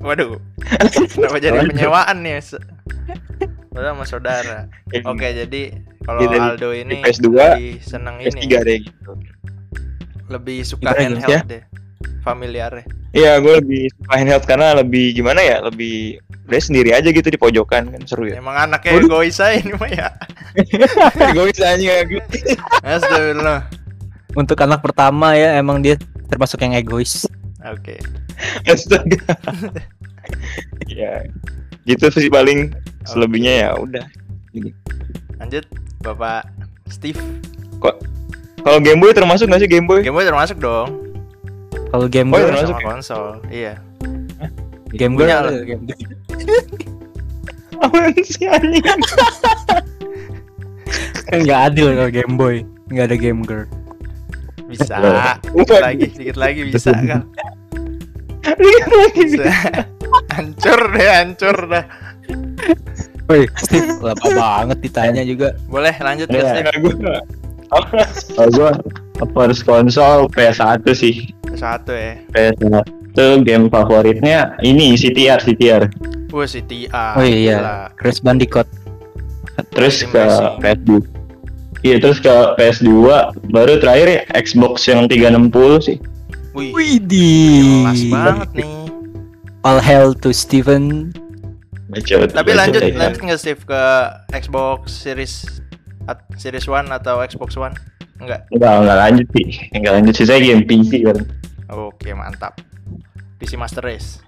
Waduh. 0.00 0.40
Kenapa 1.12 1.36
jadi 1.36 1.60
penyewaan 1.62 2.16
nih? 2.20 2.40
Padahal 3.68 3.92
sama 3.92 4.04
saudara. 4.04 4.58
Oke, 5.04 5.36
jadi 5.36 5.62
kalau 6.00 6.24
Aldo 6.24 6.72
ini 6.72 7.04
PS2, 7.04 7.28
lebih 7.28 7.74
seneng 7.84 8.14
PS3 8.18 8.40
ini. 8.40 8.56
deh 8.56 8.78
gitu. 8.80 9.12
Lebih 10.26 10.58
suka 10.64 10.96
handheld 10.96 11.28
ya? 11.28 11.40
deh. 11.44 11.62
Familiar 12.24 12.72
ya. 12.72 12.84
Iya, 13.12 13.32
gue 13.38 13.54
lebih 13.60 13.82
suka 13.92 14.12
handheld 14.16 14.44
karena 14.44 14.68
lebih 14.74 15.12
gimana 15.12 15.44
ya, 15.44 15.60
lebih 15.60 16.24
udah 16.48 16.60
sendiri 16.62 16.90
aja 16.90 17.08
gitu 17.10 17.28
di 17.28 17.36
pojokan 17.36 17.92
kan 17.92 18.00
seru 18.08 18.32
ya. 18.32 18.40
Emang 18.40 18.56
anaknya 18.56 18.96
egois 18.96 19.36
aja 19.36 19.60
ini 19.60 19.76
mah 19.76 19.90
ya. 19.92 20.08
bisa 21.52 21.64
aja 21.76 21.94
gitu. 22.08 22.24
Astagfirullah. 22.80 23.60
Untuk 24.36 24.60
anak 24.60 24.84
pertama 24.84 25.32
ya 25.34 25.56
emang 25.56 25.80
dia 25.80 25.96
termasuk 26.28 26.60
yang 26.62 26.76
egois 26.76 27.24
Oke. 27.66 27.98
Astaga. 28.70 29.18
ya, 30.86 31.26
gitu 31.82 32.06
sih 32.14 32.30
paling 32.30 32.70
selebihnya 33.02 33.66
ya 33.66 33.70
udah. 33.74 34.06
Lanjut 35.42 35.66
Bapak 35.98 36.46
Steve. 36.86 37.18
Kalau 38.62 38.78
Game 38.78 39.02
Boy 39.02 39.10
termasuk 39.10 39.50
nggak 39.50 39.66
sih 39.66 39.70
Game 39.70 39.90
Boy? 39.90 40.06
Game 40.06 40.14
Boy 40.14 40.22
termasuk 40.22 40.62
dong. 40.62 40.94
kalau 41.90 42.06
game 42.06 42.30
Oh, 42.30 42.38
Boy 42.38 42.46
Sama 42.46 42.50
termasuk 42.54 42.76
ya? 42.78 42.84
konsol. 42.86 43.26
Iya. 43.50 43.74
game 44.94 45.18
punya 45.18 45.42
Boy 45.42 45.66
game 45.66 45.82
Boy. 45.90 45.98
Apaan 47.82 48.14
sih 48.22 48.46
anjing? 48.46 48.86
kan 51.26 51.38
nggak 51.42 51.60
adil 51.72 51.88
kalau 51.98 52.10
game 52.14 52.34
boy 52.38 52.56
nggak 52.88 53.10
ada 53.10 53.16
game 53.18 53.42
girl 53.42 53.66
Bisa. 54.66 54.94
Iya. 54.98 55.32
Dikit 55.42 55.80
lagi, 55.82 56.06
dikit 56.10 56.36
lagi 56.38 56.60
bisa 56.66 56.90
kan. 56.92 57.22
Bisa. 59.14 59.44
hancur 60.34 60.80
deh, 60.94 61.08
hancur 61.10 61.56
dah. 61.66 61.84
Woi, 63.26 63.50
Steve, 63.58 63.98
lama 63.98 64.26
banget 64.38 64.78
ditanya 64.86 65.22
juga. 65.26 65.58
Boleh 65.66 65.94
lanjut 65.98 66.30
ya, 66.30 66.54
Steve. 66.54 66.70
Gua 66.78 67.18
Kalau 68.38 68.50
gue 68.54 68.70
first 69.34 69.66
console 69.66 70.30
PS1 70.30 70.86
sih. 70.94 71.34
Satu 71.58 71.90
ya. 71.90 72.22
PS1 72.30 73.42
game 73.42 73.66
favoritnya 73.66 74.54
ini 74.62 74.94
CTR 74.94 75.42
CTR. 75.42 75.90
Wah, 76.30 76.46
si 76.46 76.62
TIA. 76.62 77.16
Oh 77.16 77.24
iya, 77.24 77.58
Gila. 77.58 77.76
Crash 77.98 78.20
Bandicoot. 78.22 78.68
Terus 79.72 80.04
Sim 80.04 80.12
ke 80.12 80.24
racing. 80.60 81.02
PS2. 81.76 81.84
Iya 81.84 81.96
terus 82.00 82.18
ke 82.18 82.32
PS2 82.56 82.90
baru 83.48 83.76
terakhir 83.76 84.06
ya 84.08 84.20
Xbox 84.34 84.86
yang 84.86 85.04
360 85.04 85.52
sih. 85.82 85.96
Wih, 86.56 86.72
Widih. 86.72 87.84
kelas 87.84 88.02
banget 88.08 88.48
nih. 88.56 88.68
All 89.60 89.76
hail 89.78 90.16
to 90.16 90.32
Steven. 90.32 91.12
Bacot, 91.86 92.32
Tapi 92.32 92.50
lanjut, 92.50 92.82
ya. 92.82 92.96
lanjut 92.96 93.20
nggak 93.22 93.38
Steve 93.38 93.62
ke 93.62 93.82
Xbox 94.34 94.90
Series 94.90 95.62
at- 96.06 96.24
Series 96.34 96.66
One 96.66 96.90
atau 96.90 97.22
Xbox 97.22 97.54
One? 97.54 97.76
Enggak. 98.18 98.48
Enggak, 98.50 98.72
enggak 98.82 98.98
lanjut 98.98 99.26
sih. 99.36 99.46
Enggak 99.70 99.92
lanjut 100.00 100.14
sih 100.16 100.26
saya 100.26 100.40
game 100.40 100.64
PC 100.64 101.04
kan. 101.04 101.18
Oke, 101.68 102.10
mantap. 102.10 102.58
PC 103.38 103.54
Master 103.54 103.84
Race. 103.84 104.18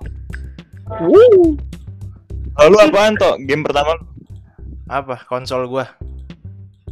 Lalu 2.58 2.76
apaan 2.78 3.14
toh? 3.16 3.34
Game 3.40 3.62
pertama? 3.62 3.94
Apa? 4.86 5.18
Konsol 5.24 5.66
gua. 5.66 5.86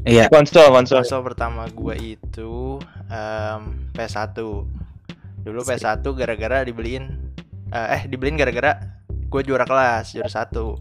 Iya. 0.06 0.30
konsol, 0.30 0.70
konsol. 0.70 1.02
Konsol 1.02 1.22
pertama 1.26 1.66
gua 1.68 1.98
itu 1.98 2.78
em, 3.10 3.90
PS1. 3.90 4.38
Dulu 5.42 5.60
PS1 5.62 6.02
gara-gara 6.02 6.62
dibeliin 6.62 7.10
eh, 7.68 7.86
eh 7.98 8.02
dibeliin 8.06 8.34
gara-gara 8.34 8.78
gue 9.06 9.40
juara 9.42 9.66
kelas, 9.66 10.14
juara 10.14 10.30
satu. 10.30 10.78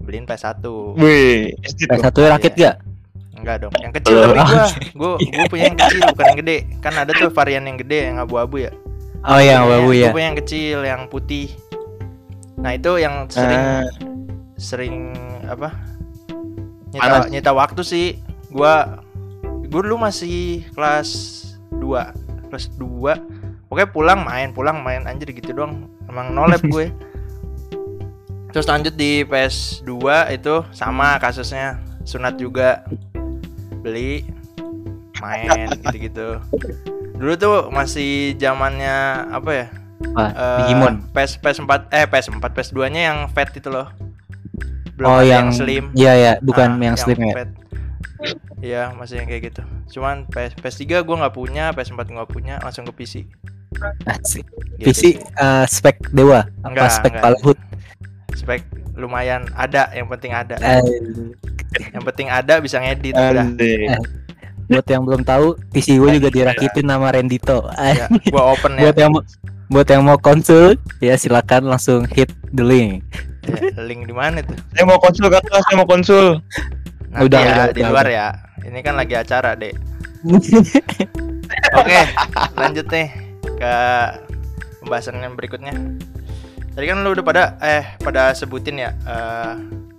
Beliin 0.00 0.24
PS1. 0.24 0.64
Wih, 0.96 1.52
SD 1.60 1.84
tuh. 1.84 2.00
PS1 2.00 2.16
rakit 2.32 2.52
gak? 2.56 2.76
Enggak 3.36 3.56
dong, 3.60 3.72
yang 3.76 3.92
kecil 3.92 4.16
Oh. 4.16 4.32
tapi 4.32 4.40
gua. 4.40 4.64
Gua 5.00 5.12
gua 5.16 5.44
punya 5.48 5.64
yang 5.68 5.76
kecil 5.76 6.00
bukan 6.08 6.24
yang 6.28 6.38
gede. 6.40 6.56
Kan 6.80 6.92
ada 6.96 7.12
tuh 7.12 7.28
varian 7.28 7.64
yang 7.64 7.76
gede 7.76 8.08
yang 8.08 8.16
abu-abu 8.16 8.64
ya. 8.64 8.72
Oh 9.20 9.36
yang 9.36 9.64
babu 9.64 9.92
Gua 9.92 10.00
ya. 10.00 10.10
punya 10.12 10.26
yang 10.32 10.38
kecil, 10.40 10.78
yang 10.80 11.02
putih. 11.08 11.48
Nah, 12.56 12.72
itu 12.72 12.92
yang 12.96 13.24
sering 13.28 13.60
Ah, 13.60 13.84
sering 14.56 14.94
apa? 15.44 15.72
Nyita, 16.92 17.28
nyita 17.28 17.52
waktu 17.52 17.80
sih. 17.80 18.06
Gua 18.50 19.02
gua 19.70 19.80
dulu 19.82 19.96
masih 20.02 20.66
kelas 20.74 21.08
2. 21.70 22.50
Kelas 22.50 22.66
2. 22.74 23.70
Pokoknya 23.70 23.88
pulang 23.94 24.20
main, 24.26 24.50
pulang 24.50 24.82
main 24.82 25.06
anjir 25.06 25.30
gitu 25.30 25.54
doang. 25.54 25.86
Emang 26.10 26.34
no 26.34 26.42
lab 26.44 26.58
gue. 26.60 26.90
Terus 28.52 28.66
lanjut 28.66 28.98
di 28.98 29.22
PS2 29.22 29.94
itu 30.34 30.66
sama 30.74 31.14
kasusnya. 31.22 31.78
Sunat 32.02 32.34
juga 32.34 32.82
beli 33.78 34.26
main 35.22 35.70
gitu-gitu. 35.78 36.42
Dulu 37.14 37.32
tuh 37.38 37.56
masih 37.70 38.34
zamannya 38.34 39.30
apa 39.30 39.50
ya? 39.54 39.66
Eh, 40.00 40.58
Digimon. 40.66 41.06
PS 41.14 41.38
PS4 41.38 41.92
eh 41.94 42.04
PS4 42.10 42.42
PS2-nya 42.42 43.00
yang 43.12 43.18
fat 43.30 43.54
itu 43.54 43.70
loh. 43.70 43.86
Oh 45.00 45.22
ada 45.22 45.24
yang 45.24 45.48
slim. 45.54 45.94
Iya 45.94 46.12
ya, 46.18 46.32
bukan 46.42 46.76
Ah, 46.76 46.84
yang 46.90 46.96
slim 46.98 47.20
ya. 47.22 47.46
Iya, 48.60 48.92
masih 48.92 49.18
yang 49.18 49.26
kayak 49.26 49.42
gitu. 49.48 49.62
Cuman 49.90 50.24
PS 50.26 50.52
PS3 50.54 51.00
gua 51.00 51.16
nggak 51.18 51.34
punya, 51.34 51.64
PS4 51.72 52.04
nggak 52.04 52.28
punya, 52.28 52.54
langsung 52.60 52.84
ke 52.84 52.92
PC. 52.94 53.24
Asik. 54.04 54.44
Gitu 54.76 54.86
PC 54.86 55.00
sih. 55.00 55.14
eh, 55.16 55.64
spek 55.64 56.10
dewa 56.10 56.42
apa 56.60 56.66
Enggak, 56.66 56.90
spek 56.92 57.12
enggak. 57.12 57.22
Palhut? 57.24 57.58
Spek 58.32 58.62
lumayan 58.94 59.48
ada, 59.54 59.88
yang 59.90 60.06
penting 60.06 60.30
ada. 60.30 60.56
Eh, 60.58 60.82
Yang 61.88 62.04
penting 62.04 62.28
ada 62.28 62.58
bisa 62.58 62.76
ngedit 62.76 63.14
udah. 63.14 63.46
anjir. 63.46 63.78
Eh. 63.88 64.02
buat 64.66 64.86
yang 64.86 65.02
belum 65.02 65.22
tahu, 65.22 65.54
PC 65.70 65.96
gue 65.96 66.18
juga 66.18 66.28
dirakitin 66.28 66.84
nama 66.84 67.10
Rendito. 67.10 67.66
Eh, 67.74 67.94
Ya, 67.96 68.06
gua 68.28 68.54
open 68.54 68.74
ya. 68.74 68.80
buat 68.84 68.96
yang 68.96 69.10
mau 69.10 69.22
buat 69.66 69.86
yang 69.86 70.02
mau 70.02 70.14
konsul 70.16 70.74
ya 70.98 71.14
silakan 71.14 71.66
langsung 71.66 72.06
hit 72.06 72.26
the 72.50 72.60
link. 72.60 73.02
Ya, 73.42 73.80
link 73.80 74.04
di 74.04 74.12
mana 74.12 74.42
tuh? 74.42 74.54
Saya 74.70 74.84
mau 74.84 74.98
konsul 74.98 75.26
kakak, 75.26 75.58
saya 75.60 75.74
mau 75.74 75.86
konsul. 75.86 76.38
Nanti 77.10 77.26
Udah, 77.26 77.40
ya 77.42 77.50
udah, 77.50 77.66
di 77.74 77.82
udah, 77.82 77.90
luar 77.90 78.06
ya. 78.06 78.26
Ini 78.62 78.78
kan 78.86 78.94
lagi 78.94 79.14
acara, 79.18 79.58
Dek. 79.58 79.74
Oke, 81.80 82.00
lanjut 82.54 82.86
nih 82.86 83.08
ke 83.42 83.74
pembahasan 84.78 85.18
yang 85.18 85.34
berikutnya. 85.34 85.74
Tadi 86.70 86.84
kan 86.86 87.02
lu 87.02 87.10
udah 87.10 87.24
pada 87.26 87.44
eh 87.58 87.98
pada 87.98 88.30
sebutin 88.30 88.78
ya 88.78 88.90
eh, 88.94 89.52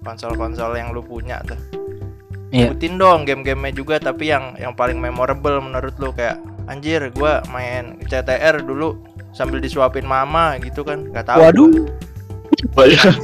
konsol-konsol 0.08 0.80
yang 0.80 0.96
lu 0.96 1.04
punya 1.04 1.44
tuh. 1.44 1.60
Iya. 2.56 2.72
Sebutin 2.72 2.96
dong 2.96 3.28
game-gamenya 3.28 3.76
juga 3.76 3.96
tapi 4.00 4.32
yang 4.32 4.56
yang 4.56 4.72
paling 4.72 5.00
memorable 5.00 5.60
menurut 5.60 5.96
lu 6.00 6.16
kayak 6.16 6.40
anjir 6.72 7.12
gua 7.12 7.44
main 7.52 8.00
CTR 8.08 8.64
dulu 8.64 8.96
sambil 9.36 9.60
disuapin 9.60 10.08
mama 10.08 10.56
gitu 10.64 10.84
kan 10.84 11.12
nggak 11.12 11.28
tahu 11.28 11.40
Waduh. 11.44 11.68
gua. 11.72 12.11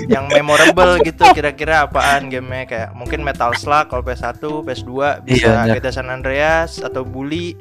Yang 0.08 0.26
memorable 0.28 0.98
gitu 1.08 1.24
kira-kira 1.32 1.86
apaan 1.86 2.28
gamenya 2.28 2.66
kayak 2.66 2.90
mungkin 2.94 3.22
Metal 3.22 3.54
Slug 3.54 3.88
kalau 3.88 4.02
PS1 4.02 4.38
PS2 4.40 4.92
bisa 5.24 5.66
Iya. 5.66 5.78
GTA 5.78 5.92
San 5.92 6.10
Andreas 6.10 6.80
atau 6.80 7.02
Bully 7.02 7.54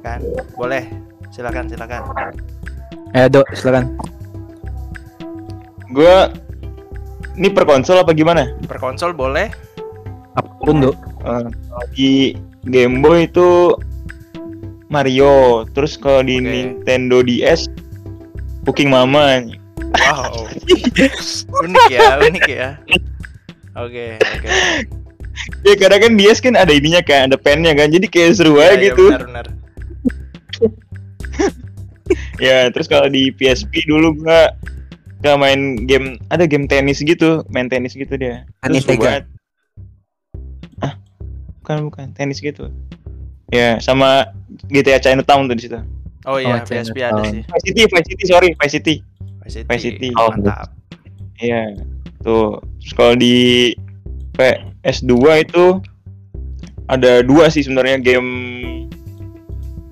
kan 0.00 0.22
boleh 0.54 0.86
silakan 1.28 1.66
silakan 1.66 2.02
Eh, 3.12 3.30
Dok, 3.30 3.46
silakan. 3.54 3.94
Gua 5.88 6.26
ini 7.34 7.46
per 7.46 7.62
konsol 7.62 8.02
apa 8.02 8.10
gimana? 8.10 8.50
per 8.66 8.78
konsol 8.78 9.14
boleh 9.14 9.50
Apa 10.34 10.50
pun, 10.58 10.82
Dok. 10.82 10.96
Eh, 11.22 11.46
di 11.94 12.10
Game 12.66 12.98
Boy 12.98 13.30
itu 13.30 13.70
Mario, 14.88 15.62
terus 15.70 15.94
kalau 15.94 16.22
di. 16.22 16.38
Nintendo 16.38 17.22
DS 17.22 17.66
Cooking 18.62 18.90
Mama. 18.90 19.42
Wow 19.92 20.48
unik 21.64 21.84
ya 21.90 22.08
unik 22.22 22.46
ya 22.48 22.68
oke 23.76 24.06
oke 24.18 24.48
Ya 25.66 25.74
kadang 25.74 25.98
kan 25.98 26.12
DS 26.14 26.38
kan 26.38 26.54
ada 26.54 26.70
ininya 26.70 27.02
kan, 27.02 27.26
ada 27.26 27.34
pennya 27.34 27.74
kan, 27.74 27.90
jadi 27.90 28.06
kayak 28.06 28.38
seru 28.38 28.54
Iya, 28.54 28.70
aja 28.70 28.74
iya, 28.78 28.82
gitu. 28.94 29.04
benar 29.10 29.22
benar 29.26 29.46
Ya 32.46 32.70
terus 32.70 32.86
kalau 32.86 33.10
di 33.10 33.34
PSP 33.34 33.82
dulu 33.90 34.14
gua 34.22 34.54
gak 35.24 35.34
main 35.40 35.88
game, 35.90 36.20
ada 36.30 36.46
game 36.46 36.70
tenis 36.70 37.02
gitu, 37.02 37.42
main 37.50 37.66
tenis 37.66 37.98
gitu 37.98 38.14
dia. 38.14 38.46
Tenis 38.62 38.86
banget. 38.86 39.26
Ah, 40.78 40.94
bukan 41.64 41.90
bukan 41.90 42.06
tenis 42.14 42.38
gitu. 42.38 42.70
Ya 43.50 43.80
sama 43.82 44.30
GTA 44.70 45.00
Chinatown 45.00 45.50
tuh 45.50 45.56
di 45.58 45.64
situ. 45.66 45.80
oh 46.30 46.38
iya 46.38 46.60
Oh, 46.60 46.62
PSP 46.62 46.96
ada 47.02 47.22
sih 47.26 47.42
Vice 47.42 47.64
City, 47.68 47.82
Vice 47.90 48.06
City, 48.06 48.24
sorry, 48.30 48.48
Vice 48.54 48.74
City. 48.78 48.94
Vice 49.44 49.60
City, 49.60 49.68
Vice 49.68 49.84
City. 49.84 50.08
Oh, 50.16 50.32
mantap 50.32 50.72
Iya, 51.38 51.76
tuh. 52.24 52.62
Terus 52.80 52.92
kalau 52.96 53.14
di 53.18 53.36
PS2 54.34 55.12
itu 55.44 55.64
ada 56.88 57.20
dua 57.24 57.48
sih 57.48 57.64
sebenarnya 57.64 58.00
game 58.00 58.30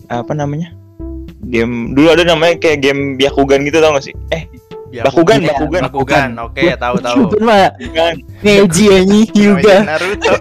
apa 0.08 0.32
namanya? 0.36 0.72
Game 1.48 1.92
dulu 1.96 2.12
ada 2.12 2.24
namanya 2.24 2.56
kayak 2.60 2.80
game 2.84 3.16
Byakugan 3.20 3.64
gitu 3.66 3.80
tau 3.82 3.92
gak 3.96 4.06
sih? 4.06 4.14
Eh, 4.30 4.46
Byakugan, 4.92 5.40
Bakugan, 5.40 5.40
Iya, 5.40 5.52
Bakugan. 5.52 5.82
Bakugan, 5.88 6.30
oke 6.36 6.64
tahu 6.76 6.96
tahu 7.00 7.16
Hyuga, 7.16 7.38
mah. 7.40 7.68
Neji 8.44 8.84
ini 8.92 9.20
Hyuga. 9.32 9.76
Namanya 9.82 9.88
Naruto 9.96 10.32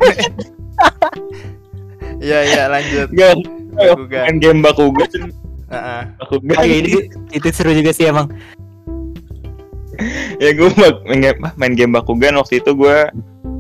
Iya 2.22 2.40
iya 2.46 2.64
lanjut. 2.70 3.08
Bakugan. 3.74 4.22
Main 4.28 4.38
game 4.44 4.60
Bakugan. 4.62 5.10
Heeh. 5.72 6.02
Bakugan. 6.20 6.56
Oh, 6.60 6.64
iya, 6.68 6.76
ini 6.84 6.92
itu 7.32 7.48
seru 7.50 7.72
juga 7.74 7.96
sih 7.96 8.06
emang. 8.12 8.30
Ya 10.38 10.50
gue 10.52 10.70
main 11.08 11.20
game, 11.22 11.40
main 11.56 11.74
game 11.74 11.94
Bakugan 11.94 12.36
waktu 12.36 12.60
itu 12.60 12.72
gue 12.74 12.98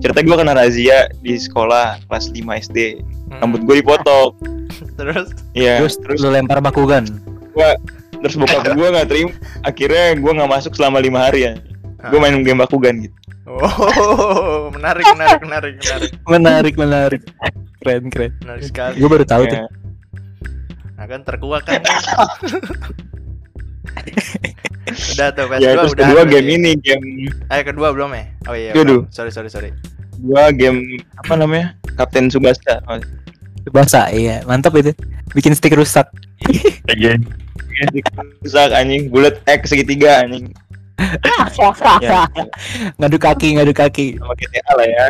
cerita 0.01 0.19
gue 0.21 0.35
kena 0.35 0.53
razia 0.53 1.09
di 1.21 1.37
sekolah 1.37 2.01
kelas 2.05 2.33
5 2.33 2.41
SD. 2.67 2.77
Rambut 3.37 3.61
gue 3.63 3.75
dipotong. 3.79 4.33
terus 4.99 5.31
Iya, 5.53 5.81
Terus 5.83 5.95
terus 6.01 6.19
lu 6.21 6.31
lempar 6.31 6.59
Bakugan. 6.59 7.05
terus 8.21 8.37
bokap 8.37 8.73
gue 8.73 8.87
nggak 8.87 9.07
terima. 9.09 9.31
Akhirnya 9.61 10.13
gue 10.13 10.31
nggak 10.31 10.51
masuk 10.51 10.73
selama 10.77 11.01
lima 11.01 11.25
hari 11.25 11.49
ya. 11.49 11.53
Gue 12.09 12.17
main 12.17 12.37
game 12.41 12.61
Bakugan 12.61 13.01
gitu. 13.05 13.15
Oh, 13.51 14.71
menarik, 14.71 15.03
menarik, 15.11 15.41
menarik, 15.43 15.73
menarik, 15.81 16.11
Menarik, 16.23 16.75
menarik. 16.77 17.21
Keren, 17.81 18.07
keren. 18.13 18.31
menarik 18.39 18.63
sekali. 18.63 18.95
Gue 19.01 19.09
baru 19.09 19.25
tahu 19.25 19.43
tuh. 19.49 19.57
Ya. 19.57 19.67
Nah, 20.95 21.05
kan 21.09 21.21
terkuak 21.25 21.65
kan. 21.65 21.81
udah 24.91 25.27
tuh 25.31 25.45
PS2 25.47 25.59
Ya, 25.59 25.69
terus 25.75 25.93
udah. 25.93 26.05
kedua 26.05 26.23
game 26.25 26.47
ini 26.51 26.71
game 26.75 27.05
Eh, 27.47 27.61
kedua 27.61 27.91
belum 27.91 28.11
ya? 28.11 28.25
Oh 28.45 28.55
iya. 28.55 28.71
Aduh. 28.73 29.05
Sorry, 29.09 29.29
sorry, 29.29 29.47
sorry. 29.47 29.71
gua 30.21 30.49
game 30.49 30.85
apa 31.17 31.33
namanya 31.33 31.73
Kapten 31.95 32.29
Subasa 32.29 32.81
Oh, 32.85 32.97
iya. 34.11 34.41
Mantap 34.43 34.73
itu. 34.75 34.93
Bikin 35.31 35.53
stick 35.53 35.73
rusak. 35.73 36.09
Iya. 36.91 37.15
rusak 38.41 38.69
anjing 38.71 39.07
bulat 39.07 39.37
X 39.45 39.69
segitiga 39.69 40.21
anjing 40.21 40.51
Ya. 42.03 42.25
ngadu 42.99 43.17
kaki, 43.17 43.57
ngadu 43.57 43.71
kaki. 43.71 44.21
sama 44.21 44.33
GTA 44.35 44.71
lah 44.75 44.85
ya 44.85 45.05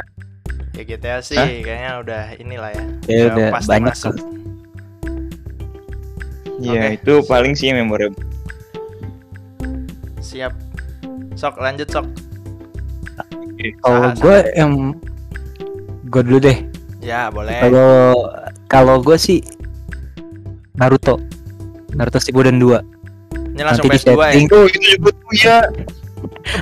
Ya 0.72 0.84
GTA 0.86 1.18
sih 1.20 1.36
Hah? 1.36 1.48
kayaknya 1.48 1.92
udah 2.00 2.24
inilah 2.38 2.72
ya. 2.72 2.84
Ya 3.10 3.22
udah 3.28 3.48
pasti 3.52 3.70
banyak 3.70 3.92
masuk. 3.92 4.16
Iya 6.62 6.82
Oke. 6.86 6.96
itu 6.96 7.14
paling 7.26 7.54
sih 7.54 7.68
yang 7.68 7.84
memorable 7.84 8.16
Siap. 10.22 10.54
Sok 11.34 11.58
lanjut 11.58 11.90
sok. 11.90 12.06
Kalau 13.82 14.10
gue 14.18 14.38
yang 14.58 14.94
gue 16.08 16.22
dulu 16.22 16.40
deh. 16.42 16.58
Ya 17.02 17.30
boleh. 17.30 17.58
Kalau 17.62 18.14
kalau 18.66 18.96
gue 19.02 19.18
sih 19.18 19.42
Naruto. 20.78 21.18
Naruto 21.94 22.18
Shippuden 22.18 22.58
2. 22.58 22.80
Ini 23.52 23.62
langsung 23.68 23.86
nanti 23.86 23.98
di 23.98 24.00
PS2 24.00 24.10
ya. 24.10 24.16
setting. 24.16 24.46
itu 24.48 24.60
itu 24.72 24.80
juga 24.96 25.10
tuh 25.12 25.34
ya 25.36 25.58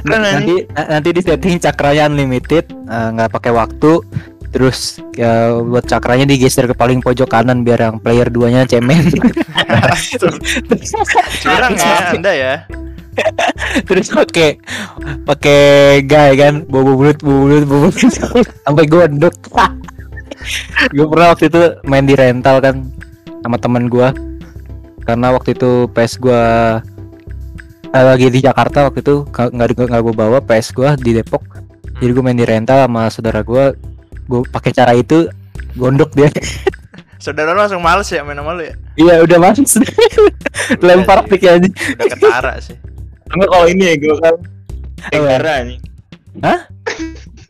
nanti 0.08 0.56
na- 0.72 0.88
nanti 0.98 1.10
di 1.12 1.22
setting 1.22 1.60
cakranya 1.60 2.08
unlimited 2.08 2.66
eh, 2.72 3.08
nggak 3.14 3.30
pakai 3.30 3.52
waktu 3.52 4.00
terus 4.50 4.98
ya, 5.14 5.54
buat 5.62 5.86
cakranya 5.86 6.26
digeser 6.26 6.66
ke 6.66 6.74
paling 6.74 7.06
pojok 7.06 7.30
kanan 7.30 7.62
biar 7.62 7.78
yang 7.86 8.02
player 8.02 8.26
duanya 8.34 8.66
cemen 8.66 9.06
Curang 11.44 11.76
ya 11.78 11.96
Anda 12.10 12.32
ya. 12.34 12.54
terus 13.88 14.14
pakai 14.14 14.60
pakai 15.26 15.62
gay 16.06 16.38
kan 16.38 16.64
bobo 16.66 16.96
bulut 16.96 17.18
bobo 17.20 17.50
bulut 17.50 17.64
bobo 17.66 17.88
bulut 17.92 18.48
sampai 18.66 18.86
gondok 18.88 19.36
gue 20.96 21.06
pernah 21.06 21.36
waktu 21.36 21.52
itu 21.52 21.62
main 21.84 22.08
di 22.08 22.16
rental 22.16 22.64
kan 22.64 22.88
sama 23.44 23.58
teman 23.60 23.88
gua. 23.88 24.12
Karena 25.04 25.34
waktu 25.34 25.58
itu 25.58 25.90
PS 25.90 26.22
gua 26.22 26.44
eh, 27.90 28.06
lagi 28.06 28.30
di 28.30 28.40
Jakarta 28.44 28.86
waktu 28.86 29.02
itu 29.02 29.26
nggak 29.26 29.90
nggak 29.90 30.02
gue 30.06 30.16
bawa 30.16 30.38
PS 30.44 30.76
gua 30.76 30.94
di 31.00 31.18
Depok. 31.18 31.42
Jadi 32.00 32.12
gue 32.16 32.24
main 32.24 32.38
di 32.38 32.48
rental 32.48 32.88
sama 32.88 33.10
saudara 33.12 33.42
gua. 33.44 33.74
Gue 34.30 34.46
pakai 34.46 34.72
cara 34.72 34.94
itu 34.94 35.26
gondok 35.74 36.14
dia 36.14 36.30
Saudara 37.20 37.52
lu 37.52 37.60
langsung 37.60 37.84
males 37.84 38.08
ya 38.08 38.24
main 38.24 38.40
sama 38.40 38.56
lu 38.56 38.64
ya. 38.64 38.76
iya 38.96 39.16
udah 39.20 39.38
masuk 39.44 39.84
lempar 40.80 41.28
pick 41.28 41.44
aja. 41.44 41.68
Udah 41.68 42.08
ketara 42.16 42.54
sih. 42.64 42.80
enggak 43.30 43.50
kalau 43.52 43.68
ini 43.70 43.84
ya 43.84 43.96
gue 44.00 44.16
kan 44.24 44.36
Tegara 45.14 45.52
anjing 45.64 45.82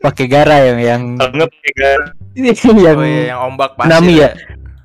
pakai 0.00 0.26
gara 0.26 0.56
yang 0.64 0.78
yang 0.80 1.02
enggak 1.20 1.48
pakai 1.52 1.72
gara. 1.76 2.06
yang 2.34 2.96
Oh 2.98 3.04
iya 3.04 3.22
yang 3.34 3.40
ombak 3.52 3.76
pasir. 3.76 3.90
Nami 3.90 4.14
ya? 4.22 4.30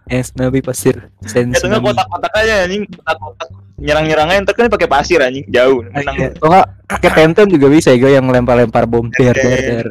yang 0.05 0.21
tsunami 0.21 0.59
pasir. 0.61 0.95
Sen 1.25 1.49
ya 1.49 1.81
kotak-kotak 1.81 2.33
aja 2.37 2.53
anjing. 2.67 2.85
Kotak-kotak. 2.89 3.47
Nyerang-nyerangnya 3.75 4.45
ntar 4.45 4.53
kan 4.53 4.69
pakai 4.69 4.89
pasir 4.89 5.19
anjing. 5.21 5.45
Jauh 5.49 5.81
menang. 5.89 6.15
Iya. 6.19 6.29
Kalau 6.37 6.49
nggak 6.51 6.67
pakai 6.85 7.09
tentem 7.15 7.45
juga 7.49 7.67
bisa 7.73 7.89
ya 7.89 7.97
gue 7.97 8.11
yang 8.13 8.25
lempar-lempar 8.27 8.85
bom. 8.85 9.09
Der 9.17 9.33
der 9.33 9.59
der. 9.61 9.87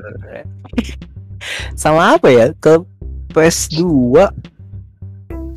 Sama 1.75 2.15
apa 2.15 2.29
ya? 2.31 2.47
Ke 2.59 2.83
PS2 3.35 3.83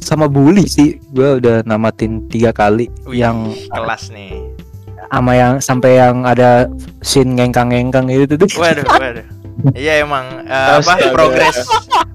sama 0.07 0.25
bully 0.25 0.63
sih 0.63 0.95
gue 1.11 1.37
udah 1.37 1.61
namatin 1.61 2.23
tiga 2.25 2.49
kali 2.49 2.87
Wih, 3.03 3.19
yang 3.19 3.51
kelas 3.67 4.07
nih. 4.09 4.39
sama 5.07 5.31
yang 5.33 5.59
sampai 5.59 5.91
yang 5.97 6.23
ada 6.23 6.71
scene 6.99 7.31
ngengkang-ngengkang 7.33 8.07
itu 8.07 8.33
tuh 8.33 8.47
Waduh, 8.53 8.87
waduh. 8.93 9.27
Iya 9.73 9.99
emang 10.01 10.43
eh, 10.43 10.79
apa 10.79 11.09
progres 11.09 11.57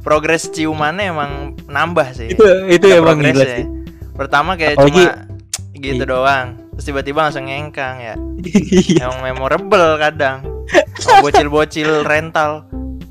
progres 0.01 0.49
ciumannya 0.49 1.11
emang 1.11 1.31
nambah 1.67 2.09
sih. 2.13 2.31
itu 2.31 2.45
itu 2.67 2.87
Ada 2.87 2.97
emang 2.97 3.19
gila 3.19 3.43
ya. 3.43 3.55
sih 3.55 3.67
Pertama 4.13 4.51
kayak 4.55 4.77
Apalagi- 4.77 5.09
cuma 5.09 5.29
gitu 5.75 5.99
Iya. 5.99 6.07
doang. 6.07 6.47
Terus 6.73 6.85
tiba-tiba 6.87 7.19
langsung 7.23 7.45
ngengkang 7.45 7.97
ya. 7.99 8.15
Iya. 8.87 9.03
Emang 9.03 9.21
memorable 9.23 9.99
kadang. 9.99 10.45
Bocil-bocil 11.19 12.01
rental. 12.07 12.65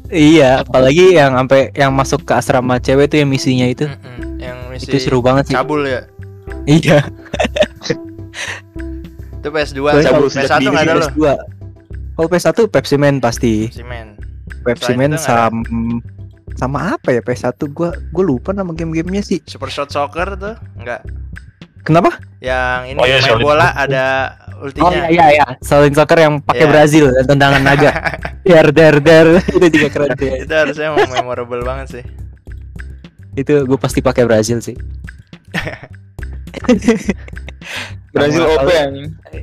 iya 0.08 0.60
apalagi 0.62 1.15
yang 1.15 1.34
sampai 1.34 1.72
yang 1.72 1.89
masuk 1.89 2.22
ke 2.22 2.34
asrama 2.34 2.78
cewek 2.78 3.08
tuh 3.08 3.17
yang 3.17 3.28
misinya 3.28 3.63
itu 3.65 3.88
Mm-mm. 3.88 4.36
Yang 4.38 4.58
misi 4.82 4.89
itu 4.89 4.98
seru 5.00 5.20
banget 5.20 5.44
sih 5.46 5.54
cabul 5.54 5.82
ya. 5.84 6.02
iya 6.65 7.00
Itu 9.34 9.50
PS2, 9.50 9.78
Soalnya 9.82 10.06
cabul 10.06 10.17
cabul 10.22 10.30
sejak 10.30 10.48
PS1 10.48 10.60
dini 10.60 10.70
enggak 10.70 10.84
ada 10.84 10.94
lo. 10.94 11.02
PS2 11.04 11.22
kalau 12.12 12.28
PS1 12.28 12.50
Pepsi 12.67 12.96
Man 12.96 13.15
pasti. 13.17 13.54
Pepsi 14.62 14.91
Man 14.94 15.12
nggak 15.12 15.24
ada. 15.24 15.50
sama 15.50 15.62
sama 16.54 16.80
apa 16.94 17.10
ya 17.10 17.22
PS1 17.22 17.50
gua 17.72 17.89
gua 18.12 18.24
lupa 18.24 18.50
nama 18.52 18.70
game-gamenya 18.70 19.24
sih. 19.24 19.39
Super 19.44 19.67
Shot 19.67 19.89
Soccer 19.89 20.36
tuh 20.36 20.54
enggak. 20.76 21.02
Kenapa? 21.82 22.13
Yang 22.38 22.80
ini 22.88 22.98
Oh 22.98 23.06
iya, 23.06 23.17
main 23.17 23.26
Solid 23.26 23.41
bola 23.41 23.65
Soccer. 23.65 23.82
ada 23.82 24.06
Oh 24.52 24.62
ultinya. 24.62 24.94
iya 24.94 25.06
iya 25.10 25.26
iya. 25.34 25.46
Saling 25.60 25.89
soccer 25.91 26.20
yang 26.20 26.38
pakai 26.39 26.62
Iya. 26.62 26.70
Brazil 26.70 27.06
dan 27.12 27.26
tendangan 27.28 27.62
naga. 27.63 27.91
der 28.44 28.67
der 28.70 28.96
der 29.00 29.28
itu 29.41 29.67
juga 29.72 29.88
keren 29.89 30.10
sih. 30.15 30.30
itu 30.39 30.54
harusnya 30.54 30.88
memorable 30.94 31.62
banget 31.63 31.88
sih. 31.91 32.04
Itu 33.36 33.63
gue 33.63 33.80
pasti 33.80 34.04
pakai 34.04 34.28
Brazil 34.28 34.60
sih. 34.60 34.76
Brazil 38.12 38.44
OP 38.44 38.70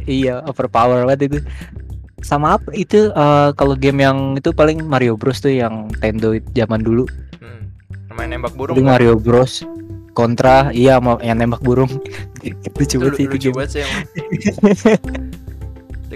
Iya, 0.05 0.45
overpower 0.45 1.09
banget 1.09 1.33
itu. 1.33 1.39
Sama 2.21 2.59
apa 2.59 2.69
itu 2.75 3.09
eh, 3.15 3.51
kalau 3.57 3.79
game 3.79 4.05
yang 4.05 4.37
itu 4.37 4.51
paling 4.53 4.85
Mario 4.85 5.17
Bros 5.17 5.41
tuh 5.41 5.55
yang 5.55 5.89
Nintendo 5.89 6.37
zaman 6.53 6.83
dulu. 6.85 7.09
Hmm. 7.41 7.73
Main 8.13 8.35
nembak 8.35 8.53
burung. 8.59 8.77
Itu 8.77 8.85
kan? 8.85 8.91
Mario 8.97 9.15
Bros. 9.17 9.65
Kontra, 10.19 10.75
iya 10.75 10.99
sama 10.99 11.23
yang 11.23 11.39
nembak 11.39 11.63
burung. 11.63 11.89
Itu 12.83 12.99
banget 12.99 13.15
sih 13.19 13.27
itu 13.31 13.51
banget 13.55 13.71
sih 13.71 13.83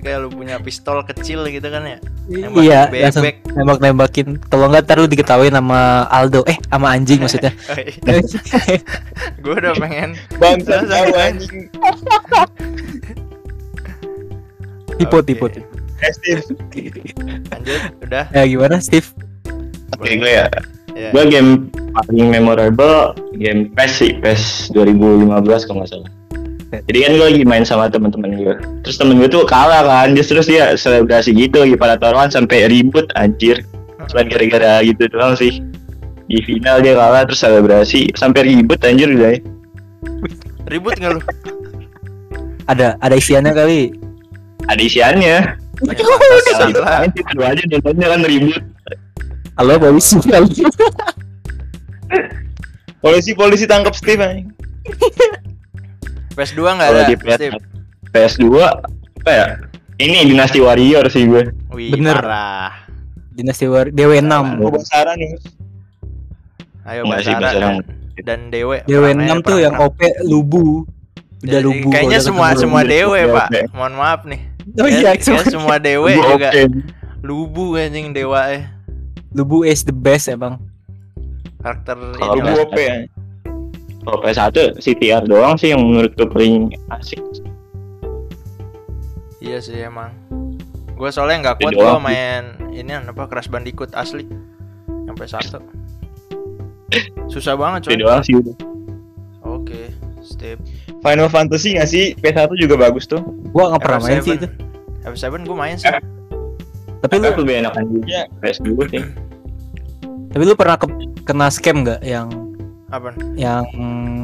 kayak 0.03 0.19
lu 0.27 0.29
punya 0.35 0.59
pistol 0.59 0.99
kecil 1.07 1.47
gitu 1.47 1.65
kan 1.71 1.87
ya. 1.87 1.99
Iya, 2.59 2.91
langsung 2.91 3.23
bebek. 3.23 3.47
nembak-nembakin. 3.55 4.27
Kalau 4.51 4.67
nggak 4.67 4.83
ntar 4.87 4.99
lu 4.99 5.07
diketawain 5.07 5.55
sama 5.55 6.11
Aldo. 6.11 6.43
Eh, 6.51 6.59
sama 6.67 6.91
anjing 6.91 7.23
maksudnya. 7.23 7.55
gue 9.43 9.55
udah 9.55 9.75
pengen 9.79 10.19
bangsa 10.39 10.83
tahu 10.83 11.15
anjing 11.15 11.71
tipe 14.99 15.17
Oke. 15.19 15.27
tipe. 15.27 15.47
Eh, 16.03 16.11
Steve. 16.11 16.43
lanjut 17.47 17.81
udah 18.03 18.27
Ya 18.35 18.43
gimana, 18.43 18.83
Steve? 18.83 19.07
Oke 19.95 20.19
gue 20.19 20.31
ya. 20.31 20.51
ya. 20.99 21.11
Gue 21.15 21.31
game 21.31 21.71
paling 21.95 22.27
memorable 22.27 23.15
game 23.39 23.71
PES 23.75 23.93
sih, 24.03 24.13
PES 24.19 24.75
2015 24.75 25.67
kalau 25.71 25.83
nggak 25.83 25.91
salah. 25.95 26.11
Jadi 26.73 26.99
kan 27.05 27.13
gue 27.21 27.27
lagi 27.29 27.43
main 27.45 27.65
sama 27.69 27.93
teman-teman 27.93 28.33
gue. 28.33 28.57
Terus 28.81 28.97
temen 28.97 29.21
gue 29.21 29.29
tuh 29.29 29.45
kalah 29.45 29.85
kan, 29.85 30.17
dia 30.17 30.25
terus 30.25 30.49
dia 30.49 30.73
selebrasi 30.73 31.37
gitu 31.37 31.69
lagi 31.69 31.77
pada 31.77 32.01
taruhan 32.01 32.33
sampai 32.33 32.65
ribut 32.65 33.05
anjir. 33.13 33.61
Cuman 34.09 34.25
gara-gara 34.33 34.81
gitu 34.81 35.05
doang 35.13 35.37
sih. 35.37 35.61
Di 36.33 36.41
final 36.41 36.81
dia 36.81 36.97
kalah 36.97 37.29
terus 37.29 37.45
selebrasi 37.45 38.17
sampai 38.17 38.49
ribut 38.49 38.81
anjir 38.89 39.13
udah. 39.13 39.37
ribut 40.73 40.97
nggak 40.97 41.13
lu 41.13 41.21
Ada 42.65 42.97
ada 43.05 43.15
isiannya 43.21 43.53
kali. 43.53 43.93
Ada 44.73 44.81
isiannya. 44.81 45.37
Ya, 45.83 45.93
pantesan 45.93 46.69
lah. 46.79 47.05
kan, 47.05 47.11
itu 47.13 47.41
aja 47.43 47.63
nontonnya 47.69 48.07
kan 48.17 48.21
ribut. 48.25 48.63
Halo, 49.61 49.77
polisi 49.77 50.17
kali. 50.25 50.65
polisi 53.05 53.31
polisi 53.37 53.65
tangkap 53.69 53.93
Steve 53.93 54.23
PS2 56.33 56.61
nggak 56.63 56.89
ada 56.89 57.03
di 57.05 57.17
PS, 57.17 57.37
Steve. 57.37 57.57
PS2 58.11 58.47
apa 59.23 59.31
ya? 59.31 59.47
Ini 59.97 60.27
Dynasty 60.27 60.59
Warrior 60.59 61.07
sih 61.07 61.25
gue. 61.25 61.53
Wih, 61.71 61.95
Bener. 61.95 62.19
parah. 62.19 62.73
Dinasti 63.33 63.65
War 63.65 63.89
DW6. 63.89 64.29
gue 64.59 64.71
basaran 64.71 65.17
nih 65.17 65.33
Ayo 66.85 67.07
Enggak 67.07 67.21
sih, 67.23 67.33
Basara 67.33 67.41
Basara. 67.41 67.61
dan, 67.63 67.75
dan 68.21 68.41
Dewe. 68.51 68.77
DW6 68.85 68.99
Perannya 69.15 69.35
tuh 69.41 69.59
yang 69.59 69.75
OP 69.79 70.01
Lubu. 70.23 70.85
Udah 71.41 71.49
Jadi 71.49 71.65
Lubu. 71.65 71.89
Kayaknya 71.89 72.21
semua 72.21 72.49
semua 72.53 72.81
Lubu. 72.83 72.91
Dewe, 72.91 73.21
Oke, 73.23 73.33
Pak. 73.33 73.47
oke. 73.49 73.61
Mohon 73.73 73.95
maaf 73.97 74.21
nih. 74.27 74.41
Oh 74.75 74.87
iya, 74.87 75.11
semua 75.19 75.75
Gue 76.13 76.15
juga 76.15 76.51
oke. 76.51 76.63
lubu 77.23 77.65
anjing 77.75 78.11
dewa 78.11 78.51
eh. 78.51 78.63
Lubu 79.33 79.63
is 79.63 79.83
the 79.83 79.95
best 79.95 80.27
emang. 80.27 80.59
Karakter 81.59 81.95
Kalau 82.15 82.35
ini 82.37 82.43
lah. 82.45 82.63
OP 82.63 82.77
anjing 82.77 83.07
Kalau 84.03 84.19
PS1 84.19 84.51
CTR 84.77 85.23
doang 85.25 85.55
sih 85.55 85.71
yang 85.71 85.81
menurut 85.81 86.11
gue 86.13 86.27
paling 86.27 86.75
asik. 86.91 87.23
Iya 89.39 89.59
sih 89.59 89.79
emang. 89.79 90.11
Gue 90.95 91.11
soalnya 91.11 91.51
nggak 91.51 91.57
kuat 91.61 91.73
gue 91.73 91.93
main 91.99 92.43
ini 92.71 92.91
apa 92.93 93.27
Crash 93.27 93.47
Bandicoot 93.47 93.91
asli 93.93 94.27
sampai 94.87 95.27
satu. 95.27 95.59
Susah 97.27 97.55
banget 97.55 97.89
coy. 97.89 97.97
doang 97.97 98.23
sih 98.23 98.35
udah. 98.35 98.55
Oke, 99.43 99.91
Steve. 100.21 100.61
Final 101.01 101.27
Fantasy 101.27 101.75
nggak 101.75 101.89
sih 101.89 102.05
PS1 102.17 102.55
juga 102.55 102.79
bagus 102.79 103.07
tuh 103.07 103.19
Gua 103.51 103.75
nggak 103.75 103.83
pernah 103.83 104.01
main 104.01 104.21
sih 104.21 104.35
itu. 104.35 104.47
F7 105.03 105.43
gue 105.43 105.57
main 105.57 105.75
sih. 105.75 105.91
Tapi 107.03 107.15
lu 107.19 107.35
lebih 107.35 107.55
enakan 107.59 107.83
juga 107.89 108.07
Iya. 108.07 108.23
PS2 108.39 108.71
sih. 108.89 109.03
tapi 110.33 110.43
lu 110.43 110.55
pernah 110.55 110.79
ke- 110.79 110.97
kena 111.23 111.51
scam 111.51 111.83
nggak 111.83 112.01
yang 112.03 112.31
Apa? 112.93 113.09
yang 113.35 113.65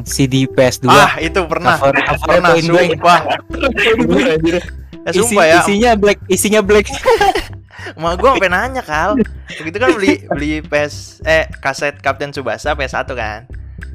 CD 0.05 0.45
PS2 0.45 0.87
Ah, 0.87 1.17
itu 1.19 1.41
pernah. 1.49 1.81
cover 1.81 1.97
cover 1.97 2.27
Pernah 2.29 2.53
blank. 2.55 2.93
sumpah. 2.93 3.21
Ya, 5.01 5.15
Isi- 5.15 5.25
sumpah 5.25 5.45
ya. 5.47 5.57
isinya 5.59 5.91
black 5.97 6.19
isinya 6.29 6.61
black 6.61 6.85
Emak 7.97 8.21
gua 8.21 8.37
sampai 8.37 8.51
nanya, 8.51 8.83
Kal. 8.85 9.17
Begitu 9.57 9.77
kan 9.79 9.89
beli 9.91 10.21
beli 10.29 10.51
PS 10.61 11.25
eh 11.25 11.49
kaset 11.57 11.97
Kapten 11.97 12.29
Subasa 12.29 12.77
PS1 12.77 13.09
kan. 13.09 13.49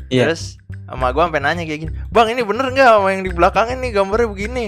Iya. 0.10 0.26
Terus 0.26 0.58
emak 0.84 1.14
gua 1.14 1.30
sampai 1.30 1.38
nanya 1.40 1.62
kayak 1.62 1.80
gini, 1.86 1.92
"Bang, 2.10 2.26
ini 2.28 2.42
bener 2.42 2.66
nggak 2.68 2.90
sama 2.90 3.08
yang 3.10 3.22
di 3.22 3.30
belakang 3.30 3.70
ini 3.72 3.94
gambarnya 3.94 4.26
begini?" 4.26 4.66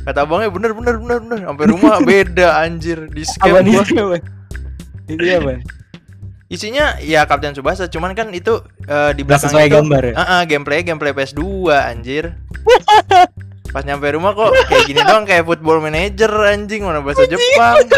Kata 0.00 0.24
abangnya 0.24 0.48
bener 0.48 0.72
bener 0.72 0.94
bener 0.96 1.16
bener. 1.20 1.38
Sampai 1.44 1.66
rumah 1.68 1.96
beda 2.08 2.48
anjir 2.58 3.04
di 3.06 3.22
scam 3.22 3.52
gua. 3.52 3.60
apa 3.60 4.16
itu 5.04 5.24
apa 5.28 5.52
Isinya 6.52 7.00
ya 7.00 7.24
Kapten 7.24 7.56
Subasa, 7.56 7.88
cuman 7.88 8.12
kan 8.12 8.28
itu 8.28 8.60
eh, 8.84 9.16
di 9.16 9.24
belakang 9.24 9.48
sesuai 9.48 9.72
itu 9.72 9.76
gambar 9.80 10.02
ya? 10.12 10.14
Ah, 10.20 10.24
ah, 10.36 10.40
gameplay 10.44 10.84
gameplay 10.84 11.16
PS2 11.16 11.72
anjir. 11.72 12.36
Pas 13.72 13.80
nyampe 13.88 14.04
rumah 14.12 14.36
kok 14.36 14.52
kayak 14.68 14.84
gini 14.84 15.00
doang 15.00 15.24
kayak 15.24 15.48
football 15.48 15.80
manager 15.80 16.28
anjing 16.44 16.84
mana 16.84 17.00
bahasa 17.00 17.24
Jepang. 17.24 17.80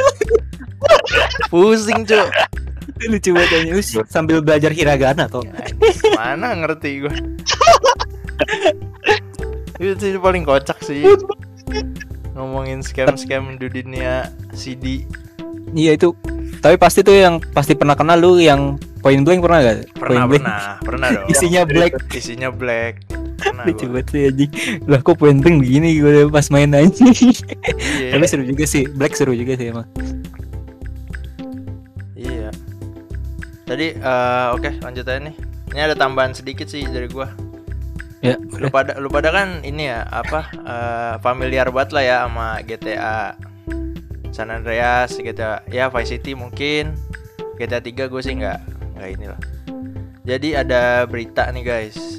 Pusing, 1.50 2.06
Cuk. 2.06 2.30
lucu 3.10 3.34
banget 3.34 4.06
sambil 4.06 4.38
belajar 4.38 4.70
hiragana 4.70 5.26
kok 5.26 5.42
Mana 6.14 6.54
ngerti 6.54 7.02
gua. 7.02 7.10
itu 9.82 9.98
sih 9.98 10.14
paling 10.22 10.46
kocak 10.46 10.78
sih. 10.78 11.02
Ngomongin 12.38 12.86
scam-scam 12.86 13.58
di 13.58 13.66
dunia 13.66 14.30
CD. 14.54 15.02
iya 15.74 15.98
itu 15.98 16.14
tapi 16.64 16.76
pasti 16.76 17.00
tuh 17.00 17.12
yang 17.12 17.44
pasti 17.52 17.76
pernah 17.76 17.92
kenal 17.92 18.16
lu 18.16 18.40
yang 18.40 18.80
point 18.98 19.20
blank 19.20 19.38
pernah 19.38 19.58
gak 19.60 19.76
Pernah, 19.92 20.00
point 20.00 20.24
blank 20.26 20.42
pernah, 20.42 20.62
pernah 20.80 21.08
dong. 21.14 21.26
isinya 21.28 21.62
black 21.62 21.92
Isinya 22.10 22.48
black. 22.48 22.94
Lucu 23.44 23.84
banget 23.86 24.06
sih 24.08 24.22
anjing 24.24 24.50
lah 24.84 24.98
kok 24.98 25.14
point 25.14 25.36
blank 25.36 25.60
begini 25.60 26.00
gue 26.00 26.24
pas 26.26 26.48
main 26.48 26.72
aja 26.72 27.04
Iya. 27.04 28.16
tapi 28.16 28.24
seru 28.24 28.42
juga 28.42 28.64
sih 28.64 28.88
black 28.88 29.12
seru 29.12 29.32
juga 29.32 29.52
sih 29.54 29.68
emang 29.68 29.84
Iya. 32.14 32.48
Tadi 33.64 33.86
eh, 33.92 34.46
oke 34.50 34.70
lanjut 34.80 35.04
aja 35.04 35.20
nih. 35.20 35.36
Ini 35.70 35.80
ada 35.82 35.94
tambahan 35.94 36.32
sedikit 36.32 36.64
sih 36.64 36.84
dari 36.84 37.04
gua. 37.06 37.28
ya 38.20 38.40
Lu 38.40 38.72
pada 38.72 38.96
lu 38.96 39.08
pada 39.08 39.28
kan 39.28 39.60
ini 39.60 39.84
ya 39.86 40.00
apa 40.02 40.40
eh, 40.54 41.14
familiar 41.20 41.68
banget 41.68 41.90
lah 41.92 42.02
ya 42.02 42.16
sama 42.24 42.46
GTA 42.62 43.36
San 44.34 44.50
Andreas, 44.50 45.14
GTA 45.14 45.62
ya 45.70 45.86
Vice 45.94 46.18
City 46.18 46.34
mungkin. 46.34 46.98
GTA 47.54 47.78
3 47.78 48.10
gue 48.10 48.18
sih 48.18 48.34
nggak 48.34 48.58
nggak 48.98 49.10
inilah. 49.14 49.40
Jadi 50.26 50.58
ada 50.58 51.06
berita 51.06 51.46
nih 51.54 51.62
guys. 51.62 52.18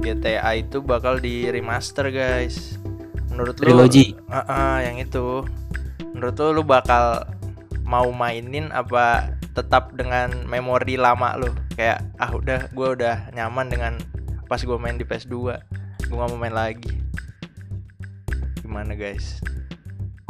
GTA 0.00 0.56
itu 0.56 0.80
bakal 0.80 1.20
di 1.20 1.52
remaster 1.52 2.08
guys. 2.08 2.80
Menurut 3.28 3.60
lu 3.60 3.68
Trilogy. 3.68 4.16
Ah, 4.32 4.48
ah, 4.48 4.76
yang 4.80 4.96
itu. 4.96 5.44
Menurut 6.16 6.40
lu 6.40 6.48
lu 6.56 6.62
bakal 6.64 7.28
mau 7.84 8.08
mainin 8.08 8.72
apa 8.72 9.36
tetap 9.52 9.92
dengan 9.92 10.32
memori 10.48 10.96
lama 10.96 11.36
lu? 11.36 11.52
Kayak 11.76 12.00
ah 12.16 12.32
udah 12.32 12.72
gua 12.72 12.96
udah 12.96 13.16
nyaman 13.36 13.68
dengan 13.68 13.92
pas 14.48 14.64
gua 14.64 14.80
main 14.80 14.96
di 14.96 15.04
PS2. 15.04 15.36
Gua 16.08 16.16
gak 16.16 16.30
mau 16.32 16.40
main 16.40 16.56
lagi. 16.56 16.96
Gimana 18.64 18.96
guys? 18.96 19.44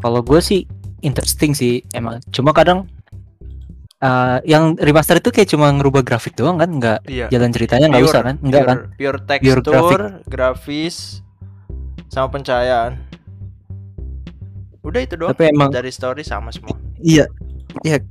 kalau 0.02 0.20
gue 0.20 0.40
sih 0.42 0.66
interesting 1.03 1.53
sih 1.53 1.83
emang 1.91 2.23
cuma 2.29 2.51
kadang 2.51 2.87
eh, 3.99 4.38
yang 4.45 4.75
remaster 4.77 5.19
itu 5.19 5.29
kayak 5.29 5.47
cuma 5.49 5.71
ngerubah 5.71 6.03
grafik 6.03 6.33
doang 6.33 6.57
kan 6.57 6.71
nggak 6.71 6.99
Iya. 7.05 7.27
jalan 7.29 7.51
ceritanya 7.51 7.87
nggak 7.87 8.03
usah 8.05 8.23
kan 8.25 8.37
enggak 8.38 8.62
kan 8.65 8.79
Pure 8.95 9.19
Pure 9.21 9.61
tekstur, 9.61 10.01
grafis 10.27 11.23
sama 12.09 12.29
pencahayaan. 12.31 12.99
Udah 14.83 15.01
itu 15.01 15.15
doang. 15.15 15.31
tapi 15.31 15.49
emang 15.49 15.71
Dari 15.71 15.88
story 15.88 16.21
sama 16.21 16.51
semua. 16.51 16.75
Iya, 16.99 17.31
iya. 17.83 18.03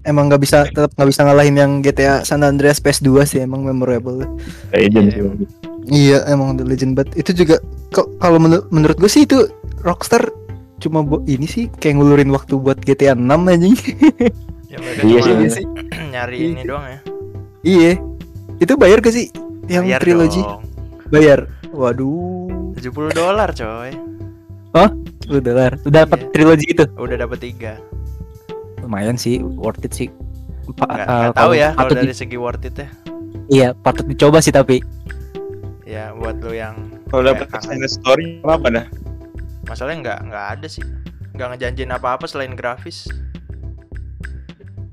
Emang 0.00 0.30
nggak 0.30 0.40
bisa 0.40 0.64
tetap 0.64 0.94
nggak 0.94 1.10
bisa 1.10 1.20
ngalahin 1.22 1.52
yang 1.54 1.72
GTA 1.80 2.22
San 2.22 2.40
Andreas 2.40 2.78
PS2 2.78 3.08
sih 3.26 3.40
emang 3.40 3.60
memorable. 3.60 4.24
Legend 4.72 5.06
sih. 5.10 5.20
Iya. 5.20 5.32
Iya, 5.82 6.18
emang 6.30 6.54
the 6.54 6.62
legend 6.62 6.94
banget. 6.94 7.18
Itu 7.18 7.34
juga 7.34 7.58
kok 7.90 8.08
kalau 8.16 8.38
menur- 8.38 8.70
menurut 8.70 8.96
gue 8.96 9.10
sih 9.10 9.26
itu 9.26 9.50
Rockstar 9.80 10.30
cuma 10.80 11.00
bu- 11.00 11.22
ini 11.24 11.44
sih 11.44 11.68
kayak 11.70 11.94
ngulurin 11.94 12.28
waktu 12.28 12.56
buat 12.56 12.80
GTA 12.80 13.12
6 13.12 13.20
anjing. 13.46 13.76
Ya 14.66 14.78
Iya 15.04 15.20
cuma 15.22 15.46
sih. 15.46 15.64
nyari 16.12 16.36
Iya. 16.36 16.48
ini 16.48 16.62
doang 16.64 16.86
ya. 16.86 16.98
iya. 17.62 17.92
Itu 18.56 18.74
bayar 18.74 18.98
gak 18.98 19.12
sih 19.12 19.28
yang 19.66 19.84
Bayar 19.84 20.00
trilogy? 20.00 20.40
dong. 20.40 20.64
Bayar. 21.08 21.40
Waduh. 21.70 22.74
70 22.74 23.12
dolar 23.12 23.52
coy. 23.52 23.92
lu 25.26 25.38
dolar 25.38 25.78
udah 25.80 26.02
dapat 26.02 26.18
Iya. 26.20 26.30
trilogi 26.32 26.66
itu 26.66 26.84
Udah 26.96 27.16
dapet 27.16 27.38
tiga. 27.40 27.78
lumayan 28.80 29.14
sih 29.14 29.38
worth 29.38 29.78
it 29.80 29.92
sih 29.92 30.10
Pa- 30.72 30.86
Nggak, 30.86 31.06
nggak 31.06 31.34
tahu 31.36 31.52
ya 31.52 31.68
kalau 31.72 31.90
di- 31.92 31.98
dari 32.00 32.10
segi 32.12 32.34
worth 32.34 32.64
it 32.64 32.74
ya. 32.74 32.88
iya 33.48 33.68
patut 33.72 34.06
dicoba 34.06 34.38
sih 34.38 34.50
tapi 34.50 34.82
Ya 35.84 36.10
buat 36.12 36.38
lo 36.38 36.50
yang 36.50 36.74
Kalau 37.06 37.30
extended 37.30 37.90
story 37.90 38.42
apa 38.42 38.68
dah? 38.68 38.86
Masalahnya 39.70 39.98
nggak 40.02 40.18
nggak 40.26 40.46
ada 40.58 40.66
sih. 40.66 40.82
Nggak 41.38 41.48
ngejanjiin 41.54 41.94
apa-apa 41.94 42.26
selain 42.26 42.58
grafis. 42.58 43.06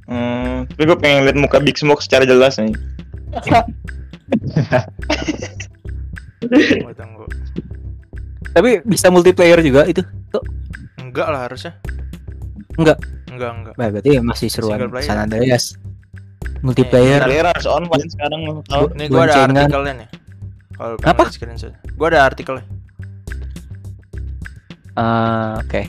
Hmm, 0.06 0.70
tapi 0.70 0.84
gue 0.88 0.98
pengen 1.02 1.26
lihat 1.28 1.36
muka 1.36 1.58
Big 1.60 1.76
Smoke 1.76 2.06
secara 2.06 2.24
jelas 2.24 2.62
nih. 2.62 2.72
Tunggu 6.48 6.94
tunggu. 6.94 7.26
tapi 8.56 8.82
bisa 8.88 9.12
multiplayer 9.14 9.62
juga 9.62 9.86
itu 9.86 10.02
Enggak 10.98 11.28
lah 11.34 11.50
harusnya. 11.50 11.74
Enggak. 12.78 12.98
Enggak 13.28 13.52
enggak. 13.58 13.74
Nah, 13.76 13.88
berarti 13.90 14.12
masih 14.22 14.48
seruan. 14.54 14.78
San 15.02 15.18
Andreas 15.18 15.74
multiplayer 16.62 17.22
Ntar- 17.22 17.30
Player 17.30 17.46
harus 17.50 17.66
online 17.66 18.10
sekarang. 18.10 18.40
Nih 18.98 19.08
gua 19.10 19.26
ada 19.26 19.50
artikelnya 19.50 19.94
nih. 20.06 20.08
Kalau 20.78 20.96
Apa? 21.02 21.24
screenshot. 21.34 21.74
Gua 21.98 22.08
ada 22.14 22.22
artikelnya. 22.30 22.66
Eh, 24.98 25.52
oke 25.62 25.82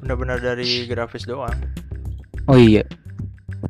Benar-benar 0.00 0.40
dari 0.40 0.88
grafis 0.88 1.22
doang. 1.22 1.52
oh 2.48 2.56
iya 2.56 2.82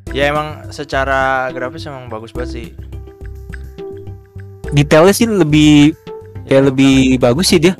Ya 0.08 0.28
emang 0.28 0.70
secara 0.70 1.50
grafis 1.50 1.84
emang 1.84 2.06
bagus 2.06 2.32
banget 2.32 2.50
sih. 2.52 2.68
detailnya 4.72 5.12
sih 5.12 5.28
lebih 5.28 5.92
Ya, 6.42 6.58
kayak 6.58 6.74
lebih 6.74 6.92
bagus 7.18 7.48
sih 7.48 7.58
dia 7.58 7.76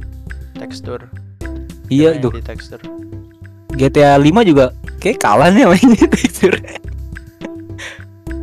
tekstur. 0.55 1.03
iya 1.89 2.15
Di 2.15 2.41
tekstur. 2.41 2.79
GTA 3.73 4.15
5 4.15 4.29
juga 4.45 4.71
kayak 4.99 5.19
kalah 5.19 5.49
nih 5.49 5.65
sama 5.65 5.77
ini 5.77 5.97
tekstur 6.13 6.53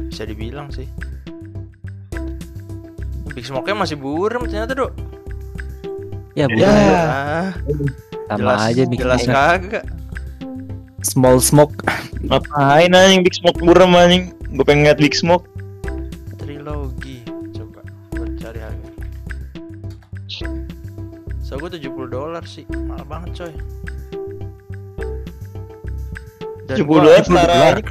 Bisa 0.09 0.23
dibilang 0.25 0.67
sih. 0.69 0.89
Big 3.31 3.45
Smoke-nya 3.45 3.77
masih 3.77 3.95
buram 3.95 4.43
ternyata, 4.43 4.75
Dok. 4.75 4.91
Ya 6.33 6.45
Ya. 6.45 6.47
bukan 6.47 6.69
Ah, 6.69 7.49
sama 8.27 8.37
jelas, 8.37 8.59
aja 8.63 8.83
bikin 8.85 9.01
jelas 9.01 9.21
kagak. 9.23 9.85
small 11.01 11.37
smoke 11.39 11.73
Ngapain 12.21 12.91
anjing 12.91 13.21
Big 13.21 13.31
Smoke 13.33 13.57
buram 13.57 13.93
anjing? 13.93 14.35
Gue 14.49 14.61
pengen 14.61 14.83
ngeliat 14.83 14.99
Big 14.99 15.13
Smoke. 15.13 15.47
Trilogi. 16.35 17.23
Coba 17.49 17.79
gua 18.11 18.27
cari 18.35 18.59
harga. 18.59 18.89
So 21.39 21.55
gue 21.55 21.69
70 21.71 21.89
dolar 22.05 22.43
sih, 22.43 22.67
mahal 22.67 23.01
banget 23.03 23.29
coy. 23.39 23.53
Dan 26.67 26.75
70 26.77 26.85
gua- 26.85 27.01
dolar 27.01 27.17
70 27.17 27.25
setara 27.25 27.47
dolar. 27.47 27.73
anjing. 27.73 27.87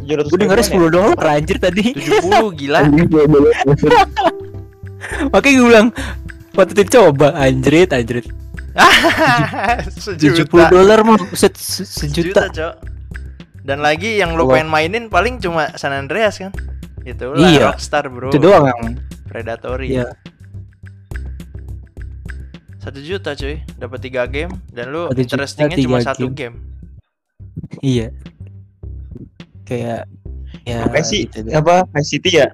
700 0.00 0.24
gue 0.24 0.38
dengarnya 0.38 0.64
ribuan 0.64 0.80
10 0.80 0.94
dolar 0.94 1.26
anjir 1.28 1.56
tadi 1.58 1.82
70 1.90 2.48
gila. 2.56 2.80
makanya 5.28 5.54
gue 5.54 5.66
bilang 5.66 5.88
patut 6.58 6.74
dicoba 6.74 7.30
anjrit 7.32 7.86
anjrit 7.88 8.26
70 8.74 9.94
Sejuta. 10.18 10.66
dolar 10.68 11.02
mah 11.02 11.14
set 11.32 11.54
se- 11.54 11.82
sejuta 11.82 12.10
Sejuta, 12.10 12.42
Cok. 12.48 12.74
Dan 13.62 13.78
lagi 13.78 14.16
yang 14.16 14.32
lo 14.32 14.42
Allah. 14.44 14.54
pengen 14.56 14.68
mainin 14.68 15.04
paling 15.06 15.38
cuma 15.38 15.70
San 15.74 15.92
Andreas 15.92 16.38
kan? 16.38 16.50
Itu 17.02 17.30
lah 17.30 17.46
Iya. 17.46 17.66
Rockstar, 17.70 18.06
Bro. 18.06 18.30
itu 18.30 18.38
doang 18.38 18.64
yang 18.66 18.80
Predatory. 19.24 19.92
Iya. 19.92 20.08
Satu 22.78 22.98
juta 22.98 23.34
cuy, 23.34 23.60
dapat 23.76 23.98
tiga 24.00 24.24
game 24.24 24.48
dan 24.70 24.88
lu 24.88 25.06
Satu 25.06 25.14
juta, 25.14 25.22
interestingnya 25.36 25.76
cuma 25.78 25.98
satu 26.00 26.26
game. 26.26 26.56
game. 26.56 26.56
iya 27.80 28.08
kayak 29.62 30.08
ya 30.64 30.86
Apa 30.86 31.02
sih? 31.02 31.28
gitu. 31.28 31.52
Apa? 31.52 31.84
Vice 31.90 32.08
City 32.08 32.30
ya? 32.34 32.48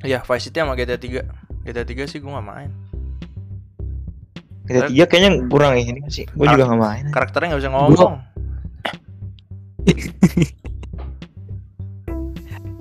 Iya, 0.00 0.22
Vice 0.22 0.46
City 0.46 0.56
sama 0.56 0.78
GTA 0.78 0.94
3. 0.94 1.26
GTA 1.64 1.84
3 1.84 2.10
sih 2.10 2.18
gua 2.22 2.40
gak 2.40 2.48
main. 2.48 2.70
Kita 4.70 4.86
tiga 4.86 5.04
kayaknya 5.10 5.30
kurang 5.50 5.74
ya 5.74 5.82
ini 5.82 5.98
sih. 6.06 6.30
Gue 6.30 6.46
juga 6.46 6.70
gak 6.70 6.78
main. 6.78 7.04
Karakternya 7.10 7.48
nggak 7.50 7.60
bisa 7.66 7.70
ngomong. 7.74 8.14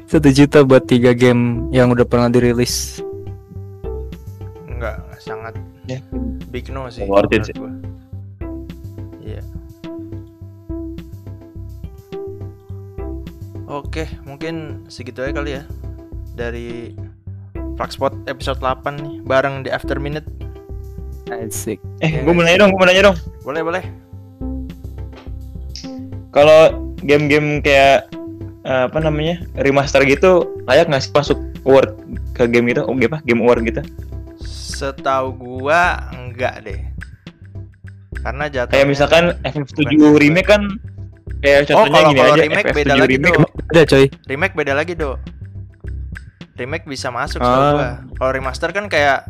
Satu 0.09 0.29
juta 0.33 0.61
buat 0.65 0.85
tiga 0.85 1.13
game 1.17 1.65
yang 1.73 1.89
udah 1.89 2.05
pernah 2.05 2.29
dirilis. 2.29 3.01
Enggak, 4.69 5.01
sangat 5.21 5.57
Ya. 5.89 5.97
big 6.53 6.69
no 6.69 6.85
sih. 6.93 7.09
Worth 7.09 7.33
it 7.33 7.49
sih. 7.49 7.57
Iya. 9.25 9.41
Oke, 13.65 14.05
mungkin 14.25 14.85
segitu 14.89 15.25
aja 15.25 15.33
kali 15.33 15.57
ya 15.57 15.63
dari 16.33 16.93
Flagspot 17.79 18.11
episode 18.27 18.59
8 18.59 18.83
nih 18.99 19.15
bareng 19.23 19.63
di 19.63 19.71
After 19.71 19.95
Minute. 19.95 20.27
Asik. 21.31 21.79
Eh, 22.03 22.19
gue 22.19 22.33
mau 22.33 22.43
nanya 22.43 22.59
dong, 22.59 22.75
gue 22.75 22.79
mau 22.79 22.83
nanya 22.83 23.03
dong. 23.05 23.17
Boleh, 23.39 23.61
boleh. 23.63 23.83
Kalau 26.29 26.59
game-game 26.99 27.63
kayak 27.63 28.11
eh, 28.61 28.83
apa 28.85 28.99
namanya 28.99 29.39
remaster 29.55 30.03
gitu 30.03 30.43
layak 30.67 30.91
nggak 30.91 31.01
sih 31.01 31.11
masuk 31.11 31.39
award 31.63 31.95
ke 32.35 32.45
game 32.45 32.67
gitu? 32.67 32.83
Oh, 32.83 32.91
game 32.91 33.09
apa? 33.09 33.23
Game 33.23 33.39
award 33.39 33.63
gitu? 33.63 33.79
Setahu 34.43 35.31
gua 35.33 36.03
enggak 36.11 36.59
deh. 36.61 36.79
Karena 38.19 38.51
jatuhnya 38.51 38.75
Kayak 38.75 38.87
misalkan 38.87 39.23
FF7 39.41 39.79
Bukan. 39.87 40.19
remake 40.19 40.49
kan 40.49 40.63
kayak 41.39 41.71
Oh, 41.71 41.87
contohnya 41.87 41.87
kalau- 41.95 42.11
gini 42.11 42.19
kalau 42.19 42.33
aja 42.35 42.43
remake 42.43 42.65
FF7 42.65 42.75
beda 42.75 42.91
lagi, 42.93 43.07
remake 43.09 43.37
Do. 43.71 43.81
Coy. 43.87 44.05
remake 44.27 44.55
beda 44.59 44.73
lagi, 44.75 44.93
Do. 44.93 45.11
Remake 46.59 46.83
bisa 46.83 47.07
masuk 47.07 47.39
gua. 47.39 48.03
Kalau 48.03 48.31
remaster 48.31 48.69
kan 48.69 48.85
kayak 48.85 49.23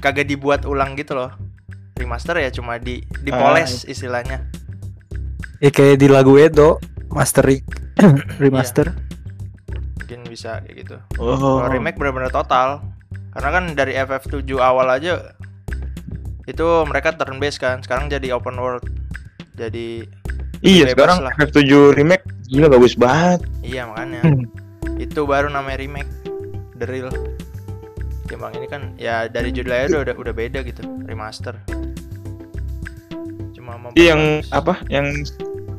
kagak 0.00 0.24
dibuat 0.24 0.64
ulang 0.64 0.96
gitu 0.96 1.12
loh. 1.12 1.28
Remaster 1.94 2.34
ya 2.34 2.48
cuma 2.48 2.80
di 2.80 3.04
dipoles 3.20 3.84
istilahnya. 3.84 4.48
Ya 5.60 5.68
kayak 5.68 6.00
di 6.00 6.08
lagu 6.08 6.34
Edo, 6.34 6.80
mastering 7.08 7.60
remaster. 8.42 8.96
Mungkin 10.00 10.26
bisa 10.26 10.58
kayak 10.60 10.76
gitu. 10.80 10.96
Oh. 11.16 11.60
Kalau 11.60 11.68
remake 11.68 11.94
benar-benar 11.94 12.32
total. 12.32 12.80
Karena 13.32 13.48
kan 13.50 13.64
dari 13.72 13.92
FF7 13.94 14.32
awal 14.56 14.88
aja 14.90 15.36
itu 16.42 16.66
mereka 16.84 17.14
turn 17.14 17.36
based 17.36 17.60
kan. 17.60 17.80
Sekarang 17.80 18.08
jadi 18.08 18.32
open 18.32 18.56
world. 18.56 18.82
Jadi 19.54 20.08
Iya, 20.62 20.90
sekarang 20.90 21.20
lah. 21.22 21.32
FF7 21.36 21.60
remake 21.92 22.24
gila 22.46 22.68
bagus 22.68 22.94
banget. 22.94 23.42
iya 23.62 23.82
makanya 23.84 24.20
Hmm. 24.22 24.44
itu 24.96 25.22
baru 25.22 25.48
namanya 25.48 25.78
remake. 25.78 26.10
The 26.82 26.90
real. 26.90 27.14
Timbang 28.26 28.58
ini 28.58 28.66
kan 28.66 28.90
ya 28.98 29.30
dari 29.30 29.54
judulnya 29.54 29.86
udah 29.86 30.00
udah, 30.02 30.14
udah 30.18 30.34
beda 30.34 30.66
gitu, 30.66 30.82
remaster. 31.06 31.54
Cuma 33.54 33.78
Iya, 33.94 34.18
yang 34.18 34.42
apa? 34.50 34.82
Yang 34.90 35.30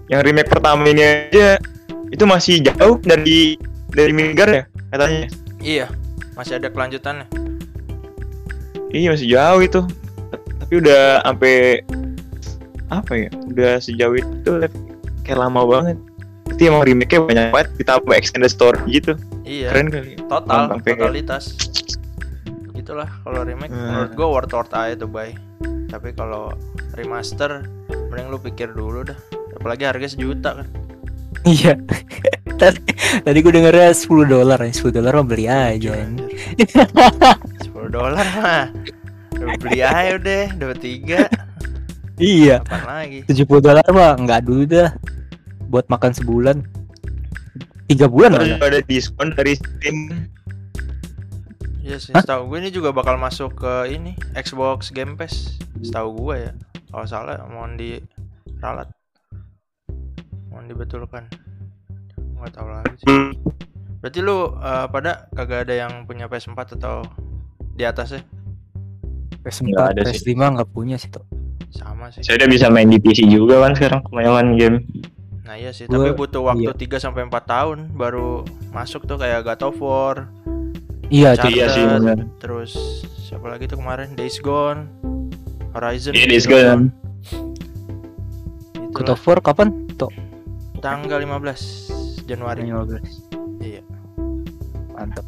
yang 0.08 0.24
remake 0.24 0.48
pertama 0.48 0.88
ini 0.88 1.04
aja 1.04 1.60
itu 2.08 2.24
masih 2.24 2.63
jauh 2.63 3.04
dari 3.04 3.60
dari 3.92 4.16
Midgar 4.16 4.48
ya 4.48 4.63
katanya. 4.96 5.28
Iya, 5.60 5.92
masih 6.39 6.56
ada 6.56 6.72
kelanjutannya. 6.72 7.28
Iya 8.96 9.12
masih 9.12 9.28
jauh 9.28 9.60
itu. 9.60 9.82
Tapi 10.63 10.74
udah 10.80 11.20
sampai 11.28 11.84
apa 12.88 13.12
ya? 13.12 13.30
Udah 13.52 13.76
sejauh 13.84 14.16
itu 14.16 14.52
kayak 15.28 15.36
lama 15.36 15.68
banget. 15.68 16.00
Itu 16.48 16.72
emang 16.72 16.88
remake-nya 16.88 17.20
banyak 17.28 17.46
banget 17.52 17.68
ditambah 17.76 18.16
extended 18.16 18.56
story 18.56 18.80
gitu. 18.88 19.20
Iya. 19.44 19.68
Keren 19.70 19.88
kali. 19.90 20.12
total 20.24 20.62
pengen. 20.80 20.98
totalitas 20.98 21.46
gitulah 22.74 23.08
kalau 23.22 23.44
remake 23.44 23.70
Hmm. 23.70 23.86
menurut 23.86 24.12
gue 24.12 24.28
worth 24.28 24.52
worth 24.52 24.74
aja 24.74 24.96
tuh 24.98 25.08
bay 25.08 25.36
tapi 25.88 26.12
kalau 26.12 26.52
remaster 26.94 27.64
mending 28.10 28.28
lu 28.28 28.36
pikir 28.38 28.70
dulu 28.70 29.04
dah 29.04 29.16
apalagi 29.54 29.84
harga 29.84 30.08
sejuta 30.10 30.58
kan 30.58 30.68
Iya. 31.44 31.76
tadi 32.62 32.80
tadi 33.20 33.38
gue 33.38 33.52
dengernya 33.52 33.92
10 33.92 34.08
dolar 34.26 34.56
ya, 34.58 34.72
10 34.72 34.90
dolar 34.92 35.12
mah 35.14 35.28
beli 35.28 35.44
aja. 35.44 35.92
Anjir. 35.92 36.30
10 37.68 37.68
dolar 37.90 38.24
mah 38.34 38.66
beli 39.60 39.80
aja 39.80 40.16
udah 40.16 40.44
dapat 40.56 40.78
tiga 40.80 41.28
Iya. 42.16 42.64
apa 42.64 43.04
lagi 43.04 43.28
70 43.28 43.60
dolar 43.60 43.84
mah 43.90 44.16
enggak 44.16 44.44
dulu 44.44 44.64
dah. 44.64 44.96
Buat 45.68 45.90
makan 45.90 46.12
sebulan. 46.14 46.58
Tiga 47.88 48.08
bulan 48.08 48.39
Terus 48.39 48.60
ada 48.63 48.80
diskon 48.84 49.28
dari 49.36 49.54
Steam. 49.60 49.98
Iya 51.84 52.00
sih, 52.00 52.15
Hah? 52.15 52.24
setahu 52.24 52.48
gue 52.48 52.63
ini 52.63 52.72
juga 52.72 52.96
bakal 52.96 53.19
masuk 53.19 53.60
ke 53.60 53.91
ini 53.91 54.15
Xbox 54.39 54.88
Game 54.96 55.19
Pass. 55.19 55.60
Setahu 55.84 56.15
gue 56.15 56.48
ya. 56.48 56.52
Kalau 56.88 57.06
salah 57.10 57.36
mohon 57.52 57.76
diralat. 57.76 58.88
Mohon 60.48 60.65
dibetulkan. 60.72 61.28
Nggak 62.39 62.52
tahu 62.56 62.67
lagi 62.72 62.96
sih. 63.04 63.08
Hmm. 63.12 63.36
Berarti 64.00 64.19
lu 64.24 64.56
eh, 64.63 64.86
pada 64.88 65.28
kagak 65.36 65.67
ada 65.67 65.76
yang 65.76 66.08
punya 66.08 66.32
PS4 66.32 66.80
atau 66.80 67.04
di 67.76 67.84
atasnya? 67.84 68.24
PS4, 69.43 69.67
Nggak 69.67 69.88
ada 69.91 70.02
sih. 70.08 70.24
PS5 70.24 70.39
nggak 70.39 70.69
punya 70.72 70.96
sih 70.96 71.12
tuh. 71.12 71.28
Sama 71.76 72.08
sih. 72.15 72.24
Saya 72.24 72.39
udah 72.39 72.48
bisa 72.48 72.72
main 72.72 72.88
di 72.88 72.96
PC 72.96 73.28
juga 73.28 73.60
kan 73.60 73.76
sekarang 73.76 74.08
kebanyakan 74.08 74.48
game. 74.56 74.78
Nah, 75.54 75.62
iya 75.62 75.70
sih, 75.70 75.86
Gua- 75.86 76.02
tapi 76.02 76.18
butuh 76.18 76.42
waktu 76.42 76.66
iya. 76.66 76.74
3 76.74 76.98
sampai 76.98 77.30
4 77.30 77.46
tahun 77.46 77.94
baru 77.94 78.42
masuk 78.74 79.06
tuh 79.06 79.22
kayak 79.22 79.46
God 79.46 79.62
of 79.63 79.78
War, 79.78 80.26
Iya, 81.13 81.38
cuy. 81.38 81.54
Iya 81.54 81.66
sih 81.70 81.86
benar. 81.86 82.26
terus 82.42 82.74
siapa 83.22 83.46
lagi 83.46 83.70
tuh 83.70 83.78
kemarin 83.78 84.18
Days 84.18 84.42
Gone, 84.42 84.89
Horizon. 85.70 86.18
Iya, 86.18 86.26
Days 86.26 86.50
Gone. 86.50 86.89
God 88.89 89.13
of 89.13 89.22
War 89.22 89.38
kapan? 89.38 89.70
Tuh. 89.94 90.10
tanggal 90.82 91.22
15 91.22 91.94
Januari. 92.26 92.66
15. 92.66 93.06
Iya. 93.62 93.86
Mantap. 94.92 95.22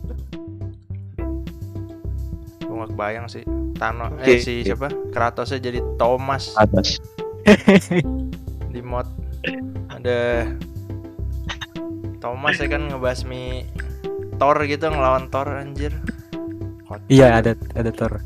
Gue 2.60 2.74
gak 2.76 2.90
kebayang 2.92 3.30
sih 3.30 3.46
Tano 3.72 4.10
Oke. 4.10 4.26
eh 4.28 4.42
si 4.42 4.66
siapa 4.66 4.90
Kratosnya 5.14 5.62
jadi 5.62 5.86
Thomas 5.96 6.58
Atas. 6.58 6.98
di 8.68 8.82
mod 8.82 9.06
ada 10.06 10.46
Thomas 12.22 12.62
ya 12.62 12.70
kan 12.70 12.94
ngebasmi 12.94 13.66
Thor 14.38 14.62
gitu 14.70 14.86
ngelawan 14.94 15.34
Thor 15.34 15.50
anjir. 15.50 15.98
Iya, 17.10 17.42
ada 17.42 17.58
ada 17.74 17.90
Thor. 17.90 18.22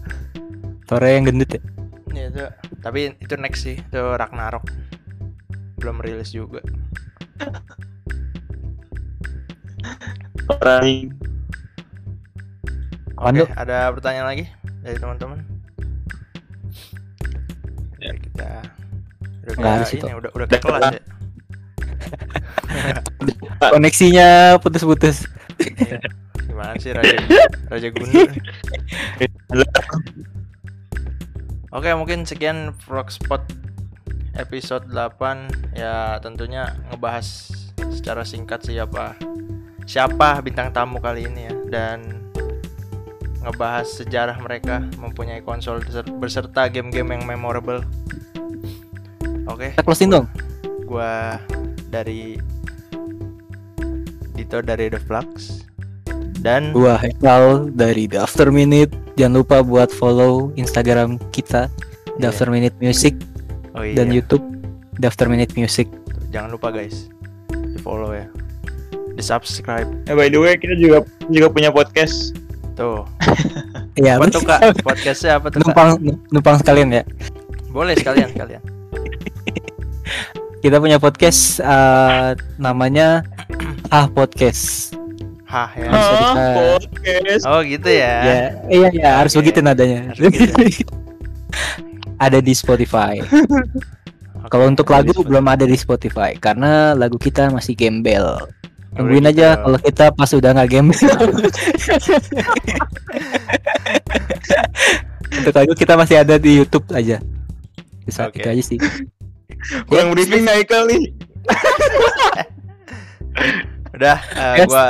Thor 0.92 1.00
yang 1.08 1.32
gendut 1.32 1.56
ya. 1.56 1.64
Iya, 2.12 2.24
itu. 2.36 2.44
Tapi 2.84 3.16
itu 3.16 3.34
next 3.40 3.64
sih 3.64 3.80
itu 3.80 4.02
Ragnarok. 4.20 4.68
Belum 5.80 6.04
rilis 6.04 6.36
juga. 6.36 6.60
Orang 10.60 10.84
Oke 13.20 13.40
Dok? 13.40 13.50
ada 13.56 13.88
pertanyaan 13.96 14.28
lagi 14.28 14.46
dari 14.84 15.00
teman-teman? 15.00 15.40
Ya. 18.04 18.12
Kita 18.20 18.52
udah 19.48 19.56
Nggak 19.56 19.96
ini 19.96 20.12
udah 20.20 20.32
udah 20.36 20.48
kelas 20.60 20.84
ya 21.00 21.09
Koneksinya 23.60 24.58
putus-putus. 24.64 25.28
Iya. 25.60 26.00
gimana 26.48 26.76
sih 26.80 26.92
Raja 26.96 27.20
Raja 27.68 27.88
Gundur 27.92 28.32
Oke 31.70 31.90
mungkin 31.94 32.26
sekian 32.26 32.74
Frogspot 32.84 33.44
episode 34.34 34.88
8 34.90 35.76
ya 35.78 36.18
tentunya 36.24 36.74
ngebahas 36.90 37.52
secara 37.92 38.24
singkat 38.24 38.64
siapa 38.66 39.14
siapa 39.84 40.40
bintang 40.40 40.72
tamu 40.72 40.98
kali 41.04 41.28
ini 41.28 41.52
ya 41.52 41.54
dan 41.70 42.00
ngebahas 43.40 43.88
sejarah 43.88 44.36
mereka 44.40 44.84
mempunyai 45.00 45.40
konsol 45.40 45.80
beserta 46.20 46.68
game-game 46.68 47.16
yang 47.16 47.24
memorable. 47.24 47.84
Oke, 49.48 49.72
Kita 49.72 49.84
closing 49.88 50.12
dong. 50.12 50.28
gua 50.84 51.40
dari 51.88 52.36
Dito 54.40 54.64
dari 54.64 54.88
The 54.88 55.04
Flux 55.04 55.68
dan 56.40 56.72
Gua 56.72 56.96
Haikal 56.96 57.68
dari 57.70 58.08
The 58.08 58.24
After 58.24 58.48
Minute. 58.48 58.96
Jangan 59.14 59.36
lupa 59.38 59.60
buat 59.60 59.92
follow 59.92 60.56
Instagram 60.56 61.20
kita 61.30 61.68
The 62.16 62.24
Iya. 62.24 62.32
After 62.32 62.48
Minute 62.48 62.76
Music 62.80 63.20
oh 63.74 63.84
iya, 63.84 64.00
dan 64.00 64.10
YouTube 64.10 64.44
The 64.96 65.08
After 65.08 65.28
Minute 65.28 65.52
Music. 65.54 65.92
jangan 66.30 66.54
lupa 66.54 66.70
guys 66.70 67.10
di 67.50 67.80
follow 67.82 68.14
ya, 68.14 68.30
di 69.12 69.20
subscribe 69.20 69.90
Eh 70.06 70.14
by 70.14 70.30
the 70.30 70.38
way 70.38 70.54
kita 70.56 70.78
juga 70.78 71.02
juga 71.28 71.48
punya 71.50 71.70
podcast. 71.70 72.32
tuh. 72.74 73.04
Iya, 74.00 74.16
Apa 74.16 74.32
tuh 74.32 74.40
betul. 74.40 74.48
kak? 74.48 74.60
Podcastnya 74.80 75.32
apa 75.36 75.48
tuh 75.50 75.60
kak? 75.60 75.64
numpang 75.68 75.90
numpang 76.32 76.56
sekalian 76.56 76.88
ya. 76.96 77.04
Boleh 77.68 77.92
sekalian 77.92 78.32
sekalian. 78.32 78.64
Kita 80.64 80.80
punya 80.80 80.96
podcast 80.96 81.60
eh, 81.60 82.30
namanya 82.56 83.28
Ah 83.90 84.06
Podcast. 84.06 84.94
Hah 85.50 85.74
ya. 85.74 85.90
Bisa 85.90 85.98
Ah, 85.98 86.14
kita- 86.14 86.54
podcast. 86.78 87.44
Oh 87.50 87.62
gitu 87.66 87.90
ya. 87.90 88.16
Ya, 88.22 88.38
iya 88.70 88.88
iya 88.94 89.10
harus 89.18 89.34
Oke. 89.34 89.42
begitu 89.42 89.66
nadanya. 89.66 90.14
Harus 90.14 90.30
begitu. 90.30 90.54
ada 92.26 92.38
di 92.38 92.54
Spotify. 92.54 93.18
Oke, 94.40 94.46
Kalau 94.48 94.70
untuk 94.70 94.86
lagu 94.88 95.10
Spotify. 95.10 95.26
belum 95.34 95.46
ada 95.50 95.66
di 95.66 95.74
Spotify 95.74 96.32
karena 96.38 96.94
lagu 96.94 97.18
kita 97.18 97.50
masih 97.50 97.74
gembel. 97.74 98.38
Tungguin 98.94 99.26
aja 99.26 99.54
gitu. 99.54 99.62
kalau 99.66 99.80
kita 99.82 100.06
pas 100.14 100.30
udah 100.34 100.50
nggak 100.54 100.70
game. 100.70 100.90
Untuk 105.30 105.56
itu 105.56 105.76
kita 105.78 105.94
masih 105.94 106.16
ada 106.20 106.36
di 106.42 106.58
YouTube 106.58 106.86
aja. 106.92 107.22
Di 108.02 108.12
saat 108.12 108.34
Oke. 108.34 108.42
itu 108.42 108.50
aja 108.50 108.64
sih. 108.66 108.78
Kurang 109.86 110.14
briefing 110.14 110.42
nih 110.42 110.66
kali. 110.66 111.14
Udah, 114.00 114.18
eh, 114.32 114.56
Yes. 114.58 114.68
gua 114.68 114.86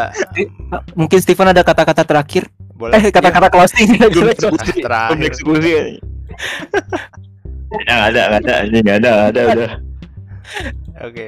Mungkin 0.93 1.17
Steven 1.17 1.49
ada 1.49 1.61
kata-kata 1.61 2.05
terakhir. 2.05 2.45
boleh. 2.71 2.93
Eh 2.95 3.09
kata-kata 3.09 3.49
closing. 3.49 3.97
Belum 4.13 4.29
eksekusi. 4.29 4.79
Terakhir. 4.79 5.09
Belum 5.11 5.21
eksekusi. 5.25 5.71
Ya 7.79 7.91
nggak 7.91 8.07
ada, 8.07 8.21
nggak 8.29 8.41
ada, 8.41 8.55
ini 8.63 8.77
nggak 8.79 8.97
ada, 8.97 9.09
nggak 9.11 9.27
ada, 9.27 9.41
udah. 9.47 9.71
Oke. 11.01 11.25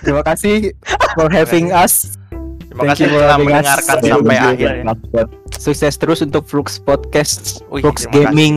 Terima 0.00 0.22
kasih 0.24 0.54
for 1.12 1.28
having 1.28 1.70
us. 1.70 2.14
Terima 2.64 2.86
Thank 2.86 2.90
kasih 2.92 3.04
telah 3.08 3.26
us. 3.28 3.38
mendengarkan 3.40 3.96
Ya, 3.98 4.10
sampai 4.10 4.36
akhir. 4.38 4.70
buat 5.10 5.28
Sukses 5.52 5.94
terus 5.96 6.18
untuk 6.20 6.46
Flux 6.46 6.78
Podcast, 6.78 7.60
Wih, 7.68 7.82
Flux 7.82 8.04
terima 8.04 8.14
kasih. 8.22 8.24
Gaming, 8.30 8.54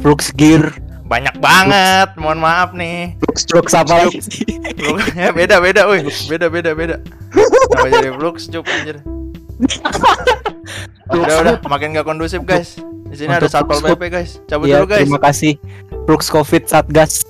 Flux 0.00 0.32
Gear, 0.32 0.72
Banyak 1.04 1.36
banget. 1.36 2.16
Mohon 2.16 2.38
maaf 2.40 2.72
nih. 2.72 3.12
Flux 3.20 3.44
Flux 3.44 3.66
apa 3.70 3.92
lagi? 4.00 4.24
Flux- 4.74 5.12
ya, 5.20 5.30
beda 5.30 5.60
beda, 5.60 5.84
woi. 5.84 6.00
Beda 6.26 6.48
beda 6.48 6.72
beda. 6.72 6.96
Sama 7.70 7.88
jadi 7.88 8.10
Flux 8.12 8.36
cup 8.48 8.64
anjir. 8.68 8.96
Udah 11.12 11.36
udah, 11.44 11.54
makin 11.68 11.94
gak 11.94 12.06
kondusif 12.08 12.40
guys. 12.42 12.80
Di 13.06 13.16
sini 13.22 13.30
ada 13.30 13.46
satpol 13.46 13.78
pp 13.78 14.02
guys. 14.10 14.40
Cabut 14.48 14.66
Ya, 14.66 14.80
dulu 14.82 14.90
guys. 14.90 15.06
terima 15.06 15.20
kasih 15.20 15.52
Flux 16.08 16.32
Covid 16.32 16.66
Satgas. 16.66 17.22